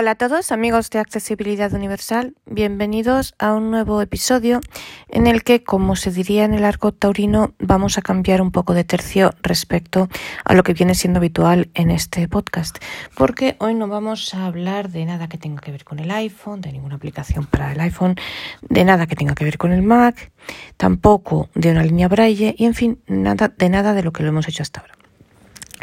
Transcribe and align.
Hola 0.00 0.12
a 0.12 0.14
todos 0.14 0.50
amigos 0.50 0.88
de 0.88 0.98
Accesibilidad 0.98 1.74
Universal, 1.74 2.34
bienvenidos 2.46 3.34
a 3.38 3.52
un 3.52 3.70
nuevo 3.70 4.00
episodio 4.00 4.62
en 5.10 5.26
el 5.26 5.42
que, 5.42 5.62
como 5.62 5.94
se 5.94 6.10
diría 6.10 6.46
en 6.46 6.54
el 6.54 6.64
arco 6.64 6.92
taurino, 6.92 7.52
vamos 7.58 7.98
a 7.98 8.00
cambiar 8.00 8.40
un 8.40 8.50
poco 8.50 8.72
de 8.72 8.82
tercio 8.82 9.34
respecto 9.42 10.08
a 10.46 10.54
lo 10.54 10.62
que 10.62 10.72
viene 10.72 10.94
siendo 10.94 11.18
habitual 11.18 11.68
en 11.74 11.90
este 11.90 12.26
podcast, 12.28 12.78
porque 13.14 13.56
hoy 13.58 13.74
no 13.74 13.88
vamos 13.88 14.32
a 14.32 14.46
hablar 14.46 14.88
de 14.88 15.04
nada 15.04 15.28
que 15.28 15.36
tenga 15.36 15.60
que 15.60 15.70
ver 15.70 15.84
con 15.84 15.98
el 15.98 16.10
iPhone, 16.10 16.62
de 16.62 16.72
ninguna 16.72 16.94
aplicación 16.94 17.44
para 17.44 17.70
el 17.70 17.80
iPhone, 17.80 18.16
de 18.62 18.84
nada 18.86 19.06
que 19.06 19.16
tenga 19.16 19.34
que 19.34 19.44
ver 19.44 19.58
con 19.58 19.70
el 19.70 19.82
Mac, 19.82 20.32
tampoco 20.78 21.50
de 21.54 21.72
una 21.72 21.82
línea 21.82 22.08
braille 22.08 22.54
y, 22.56 22.64
en 22.64 22.72
fin, 22.72 23.02
nada 23.06 23.52
de 23.54 23.68
nada 23.68 23.92
de 23.92 24.02
lo 24.02 24.12
que 24.12 24.22
lo 24.22 24.30
hemos 24.30 24.48
hecho 24.48 24.62
hasta 24.62 24.80
ahora, 24.80 24.94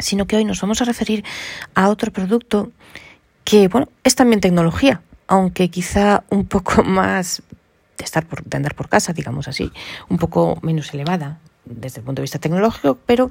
sino 0.00 0.26
que 0.26 0.34
hoy 0.34 0.44
nos 0.44 0.60
vamos 0.60 0.82
a 0.82 0.86
referir 0.86 1.24
a 1.76 1.88
otro 1.88 2.12
producto 2.12 2.72
que 3.48 3.68
bueno, 3.68 3.88
es 4.04 4.14
también 4.14 4.42
tecnología, 4.42 5.00
aunque 5.26 5.70
quizá 5.70 6.22
un 6.28 6.44
poco 6.44 6.82
más 6.84 7.42
de 7.96 8.04
estar 8.04 8.26
de 8.26 8.56
andar 8.56 8.74
por 8.74 8.90
casa, 8.90 9.14
digamos 9.14 9.48
así, 9.48 9.72
un 10.10 10.18
poco 10.18 10.58
menos 10.60 10.92
elevada 10.92 11.38
desde 11.64 12.00
el 12.00 12.04
punto 12.04 12.20
de 12.20 12.24
vista 12.24 12.38
tecnológico, 12.38 12.98
pero 13.06 13.30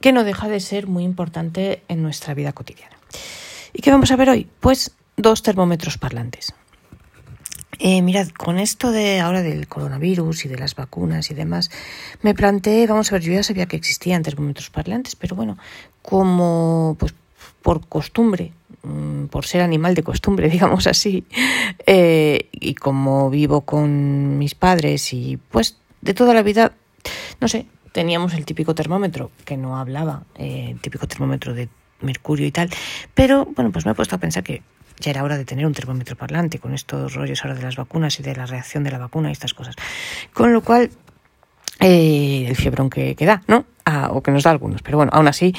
que 0.00 0.12
no 0.12 0.22
deja 0.22 0.46
de 0.48 0.60
ser 0.60 0.86
muy 0.86 1.02
importante 1.02 1.82
en 1.88 2.04
nuestra 2.04 2.34
vida 2.34 2.52
cotidiana. 2.52 2.96
¿Y 3.72 3.82
qué 3.82 3.90
vamos 3.90 4.12
a 4.12 4.16
ver 4.16 4.30
hoy? 4.30 4.48
Pues 4.60 4.92
dos 5.16 5.42
termómetros 5.42 5.98
parlantes. 5.98 6.54
Eh, 7.80 8.00
mirad, 8.02 8.28
con 8.28 8.60
esto 8.60 8.92
de 8.92 9.18
ahora 9.18 9.42
del 9.42 9.66
coronavirus 9.66 10.44
y 10.44 10.48
de 10.48 10.58
las 10.58 10.76
vacunas 10.76 11.32
y 11.32 11.34
demás, 11.34 11.70
me 12.22 12.32
planteé, 12.32 12.86
vamos 12.86 13.10
a 13.10 13.16
ver, 13.16 13.22
yo 13.22 13.32
ya 13.32 13.42
sabía 13.42 13.66
que 13.66 13.76
existían 13.76 14.22
termómetros 14.22 14.70
parlantes, 14.70 15.16
pero 15.16 15.34
bueno, 15.34 15.58
como 16.02 16.96
pues 16.98 17.12
por 17.68 17.86
costumbre 17.86 18.52
Mm, 18.82 19.26
por 19.26 19.44
ser 19.44 19.60
animal 19.60 19.94
de 19.94 20.02
costumbre, 20.02 20.48
digamos 20.56 20.86
así, 20.86 21.24
eh, 21.86 22.48
y 22.52 22.74
como 22.74 23.28
vivo 23.28 23.62
con 23.62 24.38
mis 24.38 24.54
padres 24.54 25.12
y 25.12 25.36
pues 25.36 25.78
de 26.00 26.14
toda 26.14 26.32
la 26.32 26.42
vida, 26.42 26.72
no 27.40 27.48
sé, 27.48 27.66
teníamos 27.92 28.34
el 28.34 28.44
típico 28.44 28.74
termómetro 28.74 29.30
que 29.44 29.56
no 29.56 29.78
hablaba, 29.78 30.22
eh, 30.36 30.68
el 30.70 30.80
típico 30.80 31.06
termómetro 31.08 31.54
de 31.54 31.68
mercurio 32.00 32.46
y 32.46 32.52
tal, 32.52 32.70
pero 33.14 33.46
bueno, 33.56 33.72
pues 33.72 33.84
me 33.84 33.92
he 33.92 33.94
puesto 33.94 34.14
a 34.14 34.18
pensar 34.18 34.44
que 34.44 34.62
ya 35.00 35.10
era 35.10 35.24
hora 35.24 35.36
de 35.36 35.44
tener 35.44 35.66
un 35.66 35.74
termómetro 35.74 36.16
parlante 36.16 36.58
con 36.58 36.72
estos 36.72 37.14
rollos 37.14 37.44
ahora 37.44 37.56
de 37.56 37.62
las 37.62 37.76
vacunas 37.76 38.18
y 38.20 38.22
de 38.22 38.36
la 38.36 38.46
reacción 38.46 38.84
de 38.84 38.92
la 38.92 38.98
vacuna 38.98 39.28
y 39.28 39.32
estas 39.32 39.54
cosas. 39.54 39.74
Con 40.32 40.52
lo 40.52 40.62
cual, 40.62 40.90
eh, 41.80 42.46
el 42.48 42.56
fiebrón 42.56 42.90
que, 42.90 43.14
da, 43.20 43.42
¿no? 43.46 43.64
Ah, 43.84 44.10
o 44.12 44.22
que 44.22 44.30
nos 44.30 44.44
da 44.44 44.50
algunos, 44.50 44.82
pero 44.82 44.98
bueno, 44.98 45.10
aún 45.14 45.28
así 45.28 45.54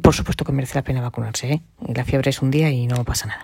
por 0.00 0.14
supuesto 0.14 0.44
que 0.44 0.52
merece 0.52 0.74
la 0.76 0.82
pena 0.82 1.00
vacunarse, 1.00 1.52
¿eh? 1.52 1.62
La 1.86 2.04
fiebre 2.04 2.30
es 2.30 2.40
un 2.40 2.50
día 2.50 2.70
y 2.70 2.86
no 2.86 3.04
pasa 3.04 3.26
nada. 3.26 3.42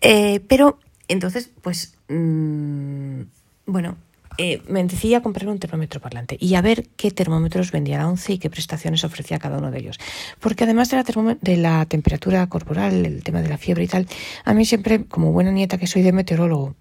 Eh, 0.00 0.40
pero 0.48 0.78
entonces, 1.08 1.50
pues, 1.62 1.94
mmm, 2.08 3.22
bueno, 3.66 3.96
eh, 4.38 4.62
me 4.68 4.84
decía 4.84 5.22
comprar 5.22 5.48
un 5.48 5.58
termómetro 5.58 6.00
parlante 6.00 6.36
y 6.38 6.54
a 6.54 6.60
ver 6.60 6.88
qué 6.96 7.10
termómetros 7.10 7.72
vendía 7.72 7.98
la 7.98 8.08
ONCE 8.08 8.34
y 8.34 8.38
qué 8.38 8.50
prestaciones 8.50 9.02
ofrecía 9.04 9.38
cada 9.38 9.58
uno 9.58 9.70
de 9.70 9.78
ellos. 9.78 9.98
Porque 10.40 10.64
además 10.64 10.90
de 10.90 10.96
la, 10.96 11.36
de 11.40 11.56
la 11.56 11.86
temperatura 11.86 12.46
corporal, 12.48 13.06
el 13.06 13.22
tema 13.22 13.42
de 13.42 13.48
la 13.48 13.58
fiebre 13.58 13.84
y 13.84 13.88
tal, 13.88 14.06
a 14.44 14.54
mí 14.54 14.64
siempre, 14.64 15.04
como 15.04 15.32
buena 15.32 15.52
nieta 15.52 15.78
que 15.78 15.86
soy 15.86 16.02
de 16.02 16.12
meteorólogo, 16.12 16.74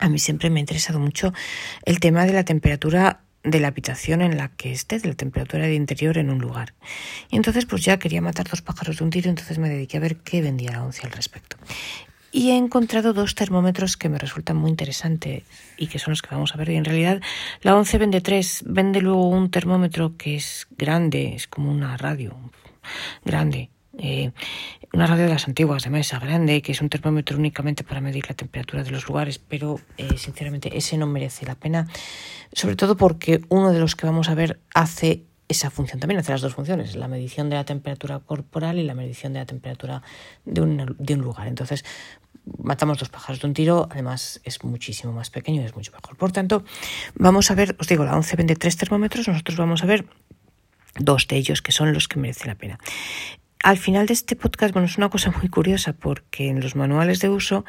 a 0.00 0.08
mí 0.08 0.18
siempre 0.18 0.50
me 0.50 0.58
ha 0.58 0.60
interesado 0.60 0.98
mucho 0.98 1.32
el 1.84 2.00
tema 2.00 2.26
de 2.26 2.32
la 2.32 2.44
temperatura 2.44 3.20
de 3.44 3.60
la 3.60 3.68
habitación 3.68 4.22
en 4.22 4.36
la 4.36 4.48
que 4.48 4.72
esté, 4.72 4.98
de 4.98 5.08
la 5.08 5.14
temperatura 5.14 5.66
de 5.66 5.74
interior 5.74 6.18
en 6.18 6.30
un 6.30 6.38
lugar. 6.38 6.74
Y 7.30 7.36
entonces 7.36 7.66
pues 7.66 7.84
ya 7.84 7.98
quería 7.98 8.20
matar 8.20 8.48
dos 8.48 8.62
pájaros 8.62 8.98
de 8.98 9.04
un 9.04 9.10
tiro, 9.10 9.30
entonces 9.30 9.58
me 9.58 9.68
dediqué 9.68 9.98
a 9.98 10.00
ver 10.00 10.16
qué 10.16 10.42
vendía 10.42 10.72
la 10.72 10.82
ONCE 10.82 11.06
al 11.06 11.12
respecto. 11.12 11.56
Y 12.32 12.50
he 12.50 12.56
encontrado 12.56 13.12
dos 13.12 13.36
termómetros 13.36 13.96
que 13.96 14.08
me 14.08 14.18
resultan 14.18 14.56
muy 14.56 14.70
interesantes 14.70 15.44
y 15.76 15.86
que 15.86 16.00
son 16.00 16.12
los 16.12 16.22
que 16.22 16.30
vamos 16.34 16.52
a 16.52 16.56
ver. 16.56 16.70
Y 16.70 16.74
en 16.74 16.84
realidad 16.84 17.20
la 17.62 17.76
ONCE 17.76 17.98
vende 17.98 18.20
tres, 18.20 18.64
vende 18.66 19.00
luego 19.00 19.28
un 19.28 19.50
termómetro 19.50 20.16
que 20.16 20.34
es 20.34 20.66
grande, 20.76 21.34
es 21.36 21.46
como 21.46 21.70
una 21.70 21.96
radio 21.96 22.34
grande, 23.24 23.70
eh, 23.98 24.32
una 24.92 25.06
radio 25.06 25.24
de 25.24 25.30
las 25.30 25.48
antiguas 25.48 25.84
de 25.84 25.90
mesa 25.90 26.18
grande, 26.18 26.62
que 26.62 26.72
es 26.72 26.80
un 26.80 26.88
termómetro 26.88 27.36
únicamente 27.36 27.84
para 27.84 28.00
medir 28.00 28.28
la 28.28 28.34
temperatura 28.34 28.82
de 28.82 28.90
los 28.90 29.06
lugares, 29.08 29.38
pero 29.38 29.80
eh, 29.96 30.16
sinceramente 30.16 30.76
ese 30.76 30.96
no 30.96 31.06
merece 31.06 31.46
la 31.46 31.54
pena, 31.54 31.88
sobre 32.52 32.76
todo 32.76 32.96
porque 32.96 33.42
uno 33.48 33.72
de 33.72 33.80
los 33.80 33.96
que 33.96 34.06
vamos 34.06 34.28
a 34.28 34.34
ver 34.34 34.60
hace 34.74 35.24
esa 35.48 35.70
función 35.70 36.00
también, 36.00 36.20
hace 36.20 36.32
las 36.32 36.40
dos 36.40 36.54
funciones, 36.54 36.96
la 36.96 37.08
medición 37.08 37.50
de 37.50 37.56
la 37.56 37.64
temperatura 37.64 38.20
corporal 38.20 38.78
y 38.78 38.84
la 38.84 38.94
medición 38.94 39.32
de 39.32 39.40
la 39.40 39.46
temperatura 39.46 40.02
de 40.44 40.60
un, 40.60 40.96
de 40.98 41.14
un 41.14 41.20
lugar. 41.20 41.46
Entonces, 41.48 41.84
matamos 42.58 42.98
dos 42.98 43.08
pájaros 43.08 43.40
de 43.40 43.46
un 43.46 43.54
tiro, 43.54 43.88
además 43.90 44.40
es 44.44 44.62
muchísimo 44.64 45.12
más 45.12 45.30
pequeño 45.30 45.62
y 45.62 45.64
es 45.64 45.74
mucho 45.74 45.92
mejor. 45.92 46.16
Por 46.16 46.32
tanto, 46.32 46.64
vamos 47.14 47.50
a 47.50 47.54
ver, 47.54 47.76
os 47.78 47.88
digo, 47.88 48.04
la 48.04 48.16
11 48.16 48.36
vende 48.36 48.56
tres 48.56 48.76
termómetros, 48.76 49.28
nosotros 49.28 49.56
vamos 49.58 49.82
a 49.82 49.86
ver 49.86 50.06
dos 50.98 51.26
de 51.26 51.36
ellos 51.36 51.62
que 51.62 51.72
son 51.72 51.92
los 51.92 52.08
que 52.08 52.18
merecen 52.18 52.48
la 52.48 52.54
pena. 52.54 52.78
Al 53.64 53.78
final 53.78 54.04
de 54.04 54.12
este 54.12 54.36
podcast, 54.36 54.74
bueno, 54.74 54.84
es 54.84 54.98
una 54.98 55.08
cosa 55.08 55.30
muy 55.30 55.48
curiosa 55.48 55.94
porque 55.94 56.50
en 56.50 56.60
los 56.60 56.76
manuales 56.76 57.20
de 57.20 57.30
uso 57.30 57.64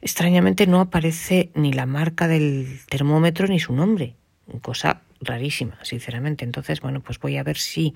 extrañamente 0.00 0.68
no 0.68 0.78
aparece 0.78 1.50
ni 1.56 1.72
la 1.72 1.84
marca 1.84 2.28
del 2.28 2.78
termómetro 2.88 3.48
ni 3.48 3.58
su 3.58 3.72
nombre. 3.72 4.14
Cosa 4.60 5.02
rarísima, 5.20 5.80
sinceramente. 5.82 6.44
Entonces, 6.44 6.80
bueno, 6.80 7.00
pues 7.00 7.18
voy 7.18 7.38
a 7.38 7.42
ver 7.42 7.56
si 7.58 7.92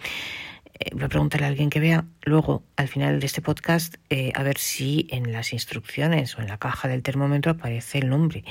eh, 0.80 0.90
voy 0.92 1.04
a 1.04 1.08
preguntarle 1.08 1.46
a 1.46 1.50
alguien 1.50 1.70
que 1.70 1.78
vea 1.78 2.04
luego 2.22 2.64
al 2.74 2.88
final 2.88 3.20
de 3.20 3.26
este 3.26 3.42
podcast 3.42 3.94
eh, 4.10 4.32
a 4.34 4.42
ver 4.42 4.58
si 4.58 5.06
en 5.12 5.32
las 5.32 5.52
instrucciones 5.52 6.36
o 6.36 6.40
en 6.40 6.48
la 6.48 6.58
caja 6.58 6.88
del 6.88 7.04
termómetro 7.04 7.52
aparece 7.52 7.98
el 7.98 8.08
nombre 8.08 8.42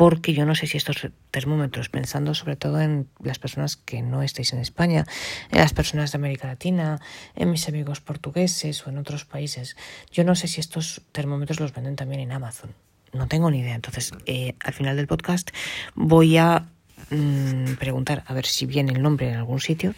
porque 0.00 0.32
yo 0.32 0.46
no 0.46 0.54
sé 0.54 0.66
si 0.66 0.78
estos 0.78 1.08
termómetros, 1.30 1.90
pensando 1.90 2.32
sobre 2.32 2.56
todo 2.56 2.80
en 2.80 3.06
las 3.22 3.38
personas 3.38 3.76
que 3.76 4.00
no 4.00 4.22
estáis 4.22 4.54
en 4.54 4.58
España, 4.58 5.04
en 5.50 5.58
las 5.58 5.74
personas 5.74 6.10
de 6.10 6.16
América 6.16 6.48
Latina, 6.48 7.02
en 7.36 7.50
mis 7.50 7.68
amigos 7.68 8.00
portugueses 8.00 8.86
o 8.86 8.88
en 8.88 8.96
otros 8.96 9.26
países, 9.26 9.76
yo 10.10 10.24
no 10.24 10.34
sé 10.36 10.48
si 10.48 10.58
estos 10.58 11.02
termómetros 11.12 11.60
los 11.60 11.74
venden 11.74 11.96
también 11.96 12.22
en 12.22 12.32
Amazon. 12.32 12.70
No 13.12 13.28
tengo 13.28 13.50
ni 13.50 13.58
idea. 13.58 13.74
Entonces, 13.74 14.12
eh, 14.24 14.54
al 14.60 14.72
final 14.72 14.96
del 14.96 15.06
podcast 15.06 15.50
voy 15.94 16.38
a 16.38 16.64
mm, 17.10 17.74
preguntar 17.74 18.24
a 18.26 18.32
ver 18.32 18.46
si 18.46 18.64
viene 18.64 18.94
el 18.94 19.02
nombre 19.02 19.28
en 19.28 19.36
algún 19.36 19.60
sitio, 19.60 19.94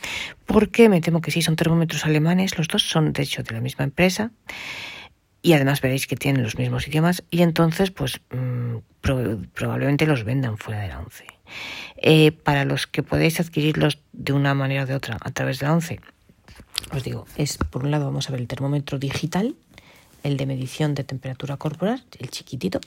porque 0.47 0.89
me 0.89 1.01
temo 1.01 1.21
que 1.21 1.31
sí, 1.31 1.43
son 1.43 1.55
termómetros 1.55 2.05
alemanes, 2.05 2.59
los 2.59 2.67
dos 2.67 2.83
son 2.83 3.13
de 3.13 3.23
hecho 3.23 3.45
de 3.45 3.55
la 3.55 3.61
misma 3.61 3.85
empresa 3.85 4.33
y 5.43 5.53
además 5.55 5.81
veréis 5.81 6.07
que 6.07 6.17
tienen 6.17 6.43
los 6.43 6.57
mismos 6.57 6.87
idiomas 6.87 7.25
y 7.31 7.43
entonces 7.43 7.91
pues 7.91 8.21
mm, 8.31 8.77
probablemente 9.55 10.07
los 10.07 10.25
vendan 10.25 10.57
fuera 10.57 10.81
de 10.81 10.89
la 10.89 11.01
ONCE. 11.01 11.27
Eh, 11.97 12.33
para 12.33 12.65
los 12.65 12.87
que 12.87 13.03
podéis 13.03 13.41
adquirirlos 13.41 13.99
de 14.13 14.33
una 14.33 14.55
manera 14.55 14.85
o 14.85 14.87
de 14.87 14.95
otra 14.95 15.19
a 15.21 15.31
través 15.33 15.59
de 15.59 15.67
la 15.67 15.75
ONCE, 15.75 16.01
os 16.95 17.03
digo, 17.03 17.27
es 17.37 17.59
por 17.59 17.85
un 17.85 17.91
lado 17.91 18.07
vamos 18.07 18.29
a 18.29 18.33
ver 18.33 18.41
el 18.41 18.47
termómetro 18.47 18.99
digital, 18.99 19.57
el 20.23 20.37
de 20.37 20.47
medición 20.47 20.95
de 20.95 21.05
temperatura 21.05 21.57
corporal, 21.57 22.05
el 22.19 22.31
chiquitito, 22.31 22.81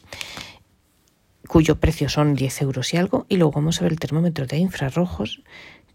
cuyo 1.47 1.75
precio 1.79 2.09
son 2.09 2.35
10 2.35 2.61
euros 2.61 2.93
y 2.93 2.97
algo, 2.97 3.25
y 3.29 3.37
luego 3.37 3.53
vamos 3.53 3.79
a 3.79 3.83
ver 3.83 3.91
el 3.91 3.99
termómetro 3.99 4.47
de 4.47 4.57
infrarrojos, 4.57 5.41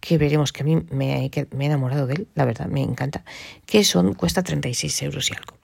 que 0.00 0.16
veremos 0.19 0.53
que 0.53 0.62
a 0.62 0.65
mí 0.65 0.77
me, 0.91 1.31
me 1.50 1.65
he 1.65 1.66
enamorado 1.66 2.06
de 2.06 2.15
él, 2.15 2.28
la 2.34 2.44
verdad, 2.44 2.66
me 2.66 2.82
encanta, 2.82 3.25
que 3.66 3.84
son, 3.84 4.15
cuesta 4.15 4.42
36 4.42 5.03
euros 5.03 5.31
y 5.31 5.34
algo. 5.34 5.54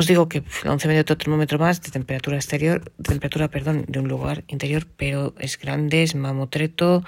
Os 0.00 0.06
digo 0.06 0.30
que 0.30 0.42
la 0.64 0.72
11 0.72 0.88
medio 0.88 1.04
termómetro 1.04 1.58
más 1.58 1.82
de 1.82 1.90
temperatura 1.90 2.36
exterior, 2.38 2.90
de 2.96 3.04
temperatura, 3.04 3.48
perdón, 3.48 3.84
de 3.86 3.98
un 3.98 4.08
lugar 4.08 4.44
interior, 4.48 4.86
pero 4.96 5.34
es 5.38 5.58
grande, 5.58 6.02
es 6.02 6.14
mamotreto 6.14 7.04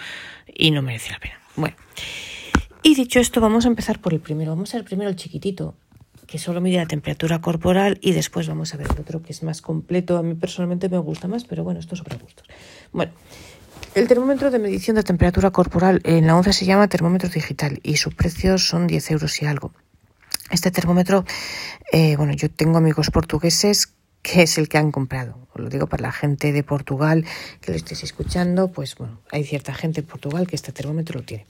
y 0.46 0.72
no 0.72 0.82
merece 0.82 1.10
la 1.10 1.18
pena. 1.18 1.40
Bueno, 1.56 1.74
y 2.82 2.94
dicho 2.94 3.18
esto, 3.18 3.40
vamos 3.40 3.64
a 3.64 3.68
empezar 3.68 3.98
por 3.98 4.12
el 4.12 4.20
primero. 4.20 4.50
Vamos 4.50 4.74
a 4.74 4.76
ver 4.76 4.84
primero 4.84 5.08
el 5.08 5.16
chiquitito, 5.16 5.74
que 6.26 6.38
solo 6.38 6.60
mide 6.60 6.76
la 6.76 6.84
temperatura 6.84 7.40
corporal 7.40 7.96
y 8.02 8.12
después 8.12 8.46
vamos 8.46 8.74
a 8.74 8.76
ver 8.76 8.88
el 8.94 9.00
otro 9.00 9.22
que 9.22 9.32
es 9.32 9.42
más 9.42 9.62
completo. 9.62 10.18
A 10.18 10.22
mí 10.22 10.34
personalmente 10.34 10.90
me 10.90 10.98
gusta 10.98 11.28
más, 11.28 11.44
pero 11.44 11.64
bueno, 11.64 11.80
esto 11.80 11.96
sobre 11.96 12.18
gustos. 12.18 12.46
Bueno, 12.92 13.12
el 13.94 14.06
termómetro 14.06 14.50
de 14.50 14.58
medición 14.58 14.96
de 14.96 15.02
temperatura 15.02 15.50
corporal 15.50 16.02
en 16.04 16.26
la 16.26 16.36
11 16.36 16.52
se 16.52 16.66
llama 16.66 16.88
termómetro 16.88 17.30
digital 17.30 17.80
y 17.82 17.96
su 17.96 18.10
precio 18.10 18.58
son 18.58 18.86
10 18.86 19.12
euros 19.12 19.40
y 19.40 19.46
algo. 19.46 19.72
Este 20.52 20.70
termómetro, 20.70 21.24
eh, 21.92 22.14
bueno, 22.16 22.34
yo 22.34 22.50
tengo 22.50 22.76
amigos 22.76 23.10
portugueses 23.10 23.94
que 24.20 24.42
es 24.42 24.58
el 24.58 24.68
que 24.68 24.76
han 24.76 24.92
comprado. 24.92 25.38
Os 25.54 25.62
lo 25.62 25.70
digo 25.70 25.86
para 25.86 26.02
la 26.02 26.12
gente 26.12 26.52
de 26.52 26.62
Portugal 26.62 27.24
que 27.62 27.72
lo 27.72 27.76
estéis 27.78 28.04
escuchando, 28.04 28.68
pues 28.68 28.94
bueno, 28.96 29.18
hay 29.30 29.44
cierta 29.44 29.72
gente 29.72 30.00
en 30.00 30.06
Portugal 30.06 30.46
que 30.46 30.54
este 30.54 30.70
termómetro 30.70 31.20
lo 31.20 31.24
tiene. 31.24 31.46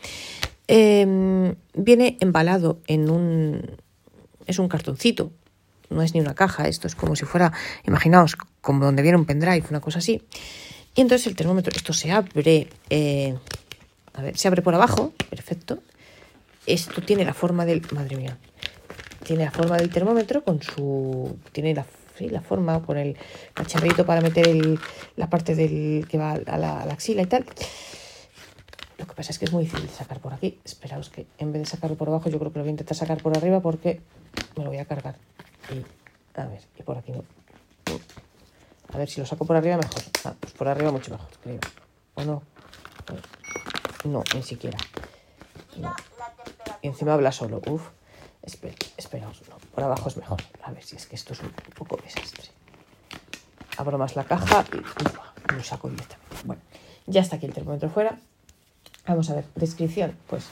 Em, 0.68 1.56
viene 1.74 2.16
embalado 2.20 2.78
en 2.86 3.10
un... 3.10 3.76
es 4.46 4.60
un 4.60 4.68
cartoncito, 4.68 5.32
no 5.90 6.02
es 6.02 6.14
ni 6.14 6.20
una 6.20 6.36
caja, 6.36 6.68
esto 6.68 6.86
es 6.86 6.94
como 6.94 7.16
si 7.16 7.24
fuera, 7.24 7.52
imaginaos, 7.84 8.36
como 8.60 8.84
donde 8.84 9.02
viene 9.02 9.18
un 9.18 9.24
pendrive, 9.24 9.64
una 9.68 9.80
cosa 9.80 9.98
así. 9.98 10.22
Y 10.94 11.00
entonces 11.00 11.26
el 11.26 11.34
termómetro, 11.34 11.72
esto 11.74 11.92
se 11.92 12.12
abre, 12.12 12.68
eh, 12.88 13.36
a 14.14 14.22
ver, 14.22 14.38
se 14.38 14.46
abre 14.46 14.62
por 14.62 14.76
abajo, 14.76 15.12
perfecto. 15.28 15.82
Esto 16.66 17.02
tiene 17.02 17.24
la 17.24 17.34
forma 17.34 17.66
del, 17.66 17.82
madre 17.92 18.16
mía, 18.16 18.38
tiene 19.24 19.44
la 19.44 19.50
forma 19.50 19.76
del 19.76 19.90
termómetro 19.90 20.44
con 20.44 20.62
su 20.62 21.38
tiene 21.52 21.74
la 21.74 21.84
la 22.30 22.40
forma, 22.40 22.82
con 22.82 22.98
el 22.98 23.16
cacharrito 23.54 24.06
para 24.06 24.20
meter 24.20 24.48
el, 24.48 24.78
la 25.16 25.28
parte 25.28 25.54
del 25.54 26.06
que 26.08 26.18
va 26.18 26.32
a 26.32 26.58
la, 26.58 26.82
axila 26.82 27.22
y 27.22 27.26
tal. 27.26 27.44
Lo 28.98 29.06
que 29.06 29.14
pasa 29.14 29.32
es 29.32 29.38
que 29.38 29.46
es 29.46 29.52
muy 29.52 29.64
difícil 29.64 29.88
sacar 29.88 30.20
por 30.20 30.32
aquí. 30.32 30.60
Esperaos 30.64 31.10
que 31.10 31.26
en 31.38 31.52
vez 31.52 31.62
de 31.62 31.66
sacarlo 31.66 31.96
por 31.96 32.08
abajo, 32.08 32.28
yo 32.28 32.38
creo 32.38 32.52
que 32.52 32.58
lo 32.58 32.64
voy 32.64 32.70
a 32.70 32.72
intentar 32.72 32.96
sacar 32.96 33.20
por 33.20 33.36
arriba 33.36 33.60
porque 33.60 34.00
me 34.56 34.64
lo 34.64 34.70
voy 34.70 34.78
a 34.78 34.84
cargar. 34.84 35.16
Y, 35.70 36.38
a 36.38 36.46
ver, 36.46 36.60
y 36.78 36.82
por 36.82 36.98
aquí 36.98 37.12
no. 37.12 37.24
A 38.92 38.98
ver 38.98 39.08
si 39.08 39.20
lo 39.20 39.26
saco 39.26 39.44
por 39.44 39.56
arriba 39.56 39.76
mejor. 39.76 40.02
Ah, 40.24 40.34
pues 40.38 40.52
por 40.52 40.68
arriba 40.68 40.92
mucho 40.92 41.10
mejor, 41.10 41.28
creo. 41.42 41.58
¿O 42.14 42.24
no? 42.24 42.42
No, 44.04 44.22
ni 44.34 44.42
siquiera. 44.42 44.78
Y 46.82 46.86
encima 46.86 47.14
habla 47.14 47.32
solo. 47.32 47.62
Uf. 47.66 47.88
Espera, 48.42 48.74
esperaos. 48.96 49.42
No, 49.48 49.56
por 49.74 49.84
abajo 49.84 50.08
es 50.08 50.16
mejor. 50.16 50.42
A 50.62 50.72
ver 50.72 50.82
si 50.82 50.96
es 50.96 51.06
que 51.06 51.14
esto 51.14 51.32
es 51.32 51.40
un 51.40 51.50
poco 51.76 51.96
desastre. 52.02 52.44
Abro 53.76 53.98
más 53.98 54.16
la 54.16 54.24
caja 54.24 54.64
y 54.72 55.52
lo 55.54 55.62
saco 55.62 55.88
directamente. 55.88 56.36
Bueno, 56.44 56.62
ya 57.06 57.20
está 57.20 57.36
aquí 57.36 57.46
el 57.46 57.54
termómetro 57.54 57.88
fuera. 57.88 58.18
Vamos 59.06 59.30
a 59.30 59.36
ver, 59.36 59.44
descripción. 59.54 60.16
Pues 60.26 60.44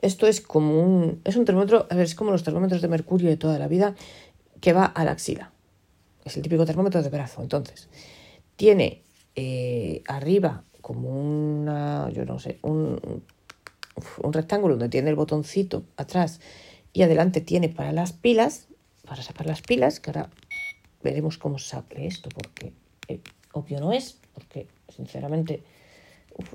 esto 0.00 0.26
es 0.26 0.40
como 0.40 0.80
un. 0.80 1.20
Es 1.24 1.36
un 1.36 1.44
termómetro. 1.44 1.86
A 1.90 1.94
ver, 1.94 2.04
es 2.04 2.14
como 2.14 2.30
los 2.30 2.42
termómetros 2.42 2.80
de 2.80 2.88
mercurio 2.88 3.28
de 3.28 3.36
toda 3.36 3.58
la 3.58 3.68
vida 3.68 3.94
que 4.60 4.72
va 4.72 4.86
a 4.86 5.04
la 5.04 5.12
axila. 5.12 5.52
Es 6.24 6.36
el 6.36 6.42
típico 6.42 6.64
termómetro 6.64 7.02
de 7.02 7.10
brazo. 7.10 7.42
Entonces, 7.42 7.88
tiene 8.56 9.02
eh, 9.34 10.02
arriba 10.06 10.64
como 10.80 11.10
una. 11.10 12.08
Yo 12.10 12.24
no 12.24 12.38
sé, 12.38 12.58
un, 12.62 13.22
un 14.22 14.32
rectángulo 14.32 14.74
donde 14.74 14.88
tiene 14.88 15.10
el 15.10 15.16
botoncito 15.16 15.84
atrás 15.96 16.40
y 16.96 17.02
adelante 17.02 17.42
tiene 17.42 17.68
para 17.68 17.92
las 17.92 18.14
pilas, 18.14 18.68
para 19.06 19.22
sacar 19.22 19.46
las 19.46 19.60
pilas, 19.60 20.00
que 20.00 20.08
ahora 20.08 20.30
veremos 21.02 21.36
cómo 21.36 21.58
sale 21.58 22.06
esto, 22.06 22.30
porque 22.30 22.72
eh, 23.08 23.20
obvio 23.52 23.80
no 23.80 23.92
es, 23.92 24.18
porque 24.32 24.66
sinceramente 24.88 25.62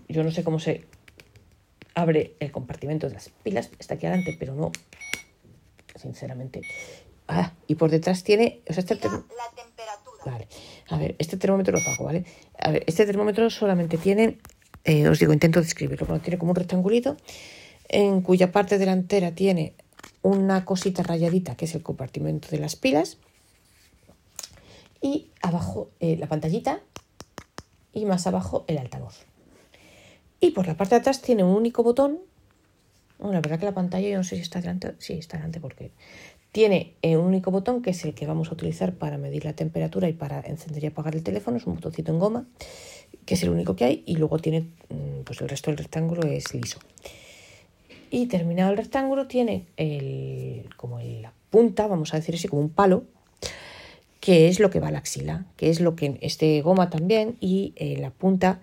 yo 0.09 0.23
no 0.23 0.31
sé 0.31 0.43
cómo 0.43 0.57
se 0.57 0.87
abre 1.93 2.33
el 2.39 2.51
compartimento 2.51 3.07
de 3.07 3.13
las 3.13 3.29
pilas, 3.29 3.69
está 3.77 3.93
aquí 3.93 4.07
adelante, 4.07 4.35
pero 4.39 4.55
no, 4.55 4.71
sinceramente. 5.95 6.61
Ah, 7.27 7.53
y 7.67 7.75
por 7.75 7.91
detrás 7.91 8.23
tiene, 8.23 8.61
o 8.67 8.73
sea, 8.73 8.81
este 8.81 8.95
la 8.95 9.23
temperatura. 9.55 10.23
Vale, 10.25 10.47
a 10.89 10.97
ver, 10.97 11.15
este 11.19 11.37
termómetro 11.37 11.77
lo 11.77 11.85
pago, 11.85 12.05
¿vale? 12.05 12.25
A 12.57 12.71
ver, 12.71 12.83
este 12.87 13.05
termómetro 13.05 13.47
solamente 13.51 13.99
tiene 13.99 14.39
eh, 14.85 15.07
os 15.07 15.19
digo, 15.19 15.33
intento 15.33 15.61
describirlo, 15.61 16.07
bueno, 16.07 16.23
tiene 16.23 16.39
como 16.39 16.53
un 16.53 16.55
rectangulito 16.55 17.15
en 17.87 18.21
cuya 18.21 18.51
parte 18.51 18.79
delantera 18.79 19.35
tiene 19.35 19.75
una 20.21 20.65
cosita 20.65 21.03
rayadita 21.03 21.55
que 21.55 21.65
es 21.65 21.75
el 21.75 21.83
compartimento 21.83 22.49
de 22.49 22.59
las 22.59 22.75
pilas 22.75 23.17
y 25.01 25.29
abajo 25.41 25.89
eh, 25.99 26.17
la 26.17 26.27
pantallita 26.27 26.79
y 27.93 28.05
más 28.05 28.27
abajo 28.27 28.65
el 28.67 28.77
altavoz. 28.77 29.25
Y 30.39 30.51
por 30.51 30.67
la 30.67 30.77
parte 30.77 30.95
de 30.95 31.01
atrás 31.01 31.21
tiene 31.21 31.43
un 31.43 31.55
único 31.55 31.83
botón. 31.83 32.19
Bueno, 33.19 33.33
la 33.33 33.41
verdad 33.41 33.59
que 33.59 33.65
la 33.65 33.73
pantalla 33.73 34.09
yo 34.09 34.17
no 34.17 34.23
sé 34.23 34.35
si 34.35 34.41
está 34.41 34.61
delante. 34.61 34.95
Sí, 34.99 35.13
está 35.13 35.37
delante 35.37 35.59
porque 35.59 35.91
tiene 36.51 36.95
eh, 37.01 37.17
un 37.17 37.25
único 37.25 37.51
botón 37.51 37.81
que 37.81 37.91
es 37.91 38.03
el 38.05 38.13
que 38.13 38.25
vamos 38.25 38.49
a 38.49 38.53
utilizar 38.53 38.93
para 38.93 39.17
medir 39.17 39.45
la 39.45 39.53
temperatura 39.53 40.09
y 40.09 40.13
para 40.13 40.41
encender 40.41 40.83
y 40.83 40.87
apagar 40.87 41.15
el 41.15 41.23
teléfono. 41.23 41.57
Es 41.57 41.67
un 41.67 41.75
botoncito 41.75 42.11
en 42.11 42.19
goma 42.19 42.45
que 43.25 43.35
es 43.35 43.43
el 43.43 43.49
único 43.49 43.75
que 43.75 43.85
hay, 43.85 44.03
y 44.05 44.15
luego 44.15 44.39
tiene, 44.39 44.61
mm, 44.61 45.23
pues 45.25 45.41
el 45.41 45.49
resto 45.49 45.71
del 45.71 45.77
rectángulo 45.77 46.27
es 46.27 46.53
liso. 46.53 46.79
Y 48.13 48.27
terminado 48.27 48.71
el 48.71 48.77
rectángulo 48.77 49.25
tiene 49.25 49.67
el, 49.77 50.69
como 50.75 50.99
la 50.99 51.31
punta, 51.49 51.87
vamos 51.87 52.13
a 52.13 52.17
decir 52.17 52.35
así, 52.35 52.49
como 52.49 52.61
un 52.61 52.69
palo, 52.69 53.05
que 54.19 54.49
es 54.49 54.59
lo 54.59 54.69
que 54.69 54.81
va 54.81 54.89
a 54.89 54.91
la 54.91 54.97
axila, 54.97 55.45
que 55.55 55.69
es 55.69 55.79
lo 55.79 55.95
que 55.95 56.19
es 56.21 56.37
de 56.37 56.61
goma 56.61 56.89
también, 56.89 57.37
y 57.39 57.73
eh, 57.77 57.97
la 57.97 58.09
punta 58.09 58.59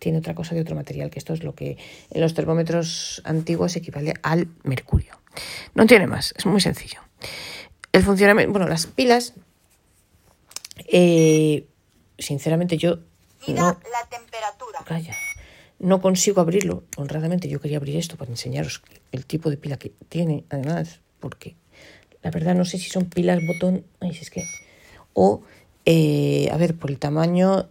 tiene 0.00 0.18
otra 0.18 0.34
cosa 0.34 0.56
de 0.56 0.60
otro 0.60 0.74
material, 0.74 1.08
que 1.08 1.20
esto 1.20 1.32
es 1.32 1.44
lo 1.44 1.54
que 1.54 1.78
en 2.10 2.20
los 2.20 2.34
termómetros 2.34 3.22
antiguos 3.24 3.76
equivale 3.76 4.14
al 4.22 4.48
mercurio. 4.64 5.14
No 5.74 5.86
tiene 5.86 6.08
más, 6.08 6.34
es 6.36 6.44
muy 6.44 6.60
sencillo. 6.60 7.00
El 7.92 8.02
funcionamiento, 8.02 8.50
bueno, 8.50 8.66
las 8.66 8.86
pilas, 8.86 9.34
eh, 10.88 11.64
sinceramente 12.18 12.76
yo 12.76 12.98
no, 13.48 13.64
la 13.64 14.08
temperatura. 14.10 14.80
Calla. 14.84 15.14
No 15.80 16.00
consigo 16.00 16.40
abrirlo. 16.40 16.84
Honradamente, 16.96 17.48
yo 17.48 17.60
quería 17.60 17.78
abrir 17.78 17.96
esto 17.96 18.16
para 18.16 18.30
enseñaros 18.30 18.82
el 19.12 19.24
tipo 19.24 19.50
de 19.50 19.56
pila 19.56 19.78
que 19.78 19.92
tiene, 20.08 20.44
además, 20.50 21.00
porque 21.18 21.56
la 22.22 22.30
verdad 22.30 22.54
no 22.54 22.64
sé 22.64 22.78
si 22.78 22.90
son 22.90 23.06
pilas 23.06 23.40
botón. 23.46 23.84
Ay, 23.98 24.10
es 24.10 24.30
que. 24.30 24.44
O, 25.14 25.42
eh, 25.86 26.48
a 26.52 26.56
ver, 26.58 26.76
por 26.76 26.90
el 26.90 26.98
tamaño, 26.98 27.70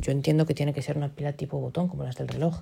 yo 0.00 0.12
entiendo 0.12 0.44
que 0.44 0.54
tiene 0.54 0.74
que 0.74 0.82
ser 0.82 0.98
una 0.98 1.08
pila 1.08 1.32
tipo 1.32 1.58
botón, 1.58 1.88
como 1.88 2.04
las 2.04 2.16
del 2.16 2.28
reloj. 2.28 2.60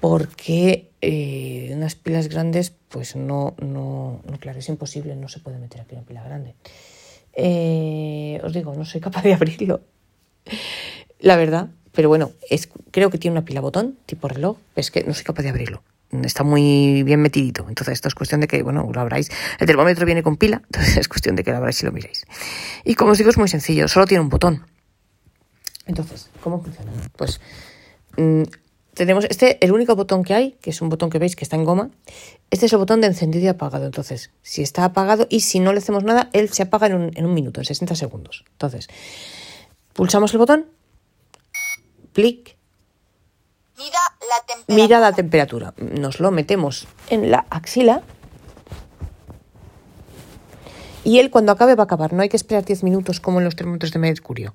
Porque 0.00 0.90
eh, 1.00 1.70
unas 1.74 1.96
pilas 1.96 2.28
grandes, 2.28 2.72
pues 2.88 3.16
no, 3.16 3.54
no, 3.60 4.20
no, 4.24 4.38
claro, 4.38 4.60
es 4.60 4.68
imposible, 4.68 5.14
no 5.16 5.28
se 5.28 5.40
puede 5.40 5.58
meter 5.58 5.80
aquí 5.80 5.94
una 5.94 6.04
pila 6.04 6.22
grande. 6.22 6.54
Eh, 7.34 8.40
os 8.42 8.52
digo, 8.52 8.74
no 8.74 8.84
soy 8.84 9.00
capaz 9.00 9.22
de 9.22 9.34
abrirlo 9.34 9.82
la 11.22 11.36
verdad. 11.36 11.70
Pero 11.92 12.08
bueno, 12.08 12.32
es, 12.48 12.68
creo 12.90 13.10
que 13.10 13.18
tiene 13.18 13.36
una 13.36 13.44
pila 13.44 13.60
botón, 13.60 13.98
tipo 14.06 14.28
reloj, 14.28 14.56
es 14.76 14.90
que 14.90 15.04
no 15.04 15.14
soy 15.14 15.24
capaz 15.24 15.42
de 15.42 15.50
abrirlo. 15.50 15.82
Está 16.22 16.44
muy 16.44 17.02
bien 17.04 17.20
metidito. 17.20 17.66
Entonces, 17.68 17.94
esto 17.94 18.08
es 18.08 18.14
cuestión 18.14 18.42
de 18.42 18.48
que, 18.48 18.62
bueno, 18.62 18.90
lo 18.92 19.00
abráis. 19.00 19.30
El 19.58 19.66
termómetro 19.66 20.04
viene 20.04 20.22
con 20.22 20.36
pila, 20.36 20.62
entonces 20.66 20.96
es 20.96 21.08
cuestión 21.08 21.36
de 21.36 21.44
que 21.44 21.50
lo 21.50 21.58
abráis 21.58 21.82
y 21.82 21.86
lo 21.86 21.92
miréis. 21.92 22.26
Y 22.84 22.94
como 22.94 23.12
os 23.12 23.18
digo, 23.18 23.30
es 23.30 23.38
muy 23.38 23.48
sencillo, 23.48 23.88
solo 23.88 24.06
tiene 24.06 24.22
un 24.22 24.28
botón. 24.28 24.66
Entonces, 25.86 26.30
¿cómo 26.42 26.62
funciona? 26.62 26.92
Pues 27.16 27.40
mm, 28.16 28.42
tenemos 28.94 29.24
este, 29.24 29.62
el 29.64 29.72
único 29.72 29.96
botón 29.96 30.22
que 30.22 30.34
hay, 30.34 30.52
que 30.60 30.70
es 30.70 30.80
un 30.80 30.88
botón 30.88 31.10
que 31.10 31.18
veis 31.18 31.34
que 31.34 31.44
está 31.44 31.56
en 31.56 31.64
goma. 31.64 31.90
Este 32.50 32.66
es 32.66 32.72
el 32.72 32.78
botón 32.78 33.00
de 33.00 33.06
encendido 33.06 33.44
y 33.44 33.48
apagado. 33.48 33.86
Entonces, 33.86 34.30
si 34.42 34.62
está 34.62 34.84
apagado 34.84 35.26
y 35.30 35.40
si 35.40 35.60
no 35.60 35.72
le 35.72 35.78
hacemos 35.78 36.04
nada, 36.04 36.30
él 36.32 36.50
se 36.50 36.62
apaga 36.62 36.86
en 36.86 36.94
un, 36.94 37.10
en 37.14 37.26
un 37.26 37.34
minuto, 37.34 37.60
en 37.60 37.64
60 37.64 37.96
segundos. 37.96 38.44
Entonces, 38.52 38.88
pulsamos 39.94 40.32
el 40.32 40.38
botón 40.38 40.66
Mira 43.76 44.00
la 44.20 44.46
temperatura. 44.46 44.76
Mira 44.76 45.00
la 45.00 45.12
temperatura. 45.12 45.74
Nos 45.76 46.20
lo 46.20 46.30
metemos 46.30 46.86
en 47.08 47.30
la 47.30 47.46
axila. 47.50 48.02
Y 51.04 51.18
él 51.18 51.30
cuando 51.30 51.52
acabe 51.52 51.74
va 51.74 51.82
a 51.82 51.84
acabar. 51.84 52.12
No 52.12 52.22
hay 52.22 52.28
que 52.28 52.36
esperar 52.36 52.64
10 52.64 52.84
minutos 52.84 53.20
como 53.20 53.38
en 53.38 53.44
los 53.44 53.56
termómetros 53.56 53.92
de 53.92 53.98
mercurio. 53.98 54.54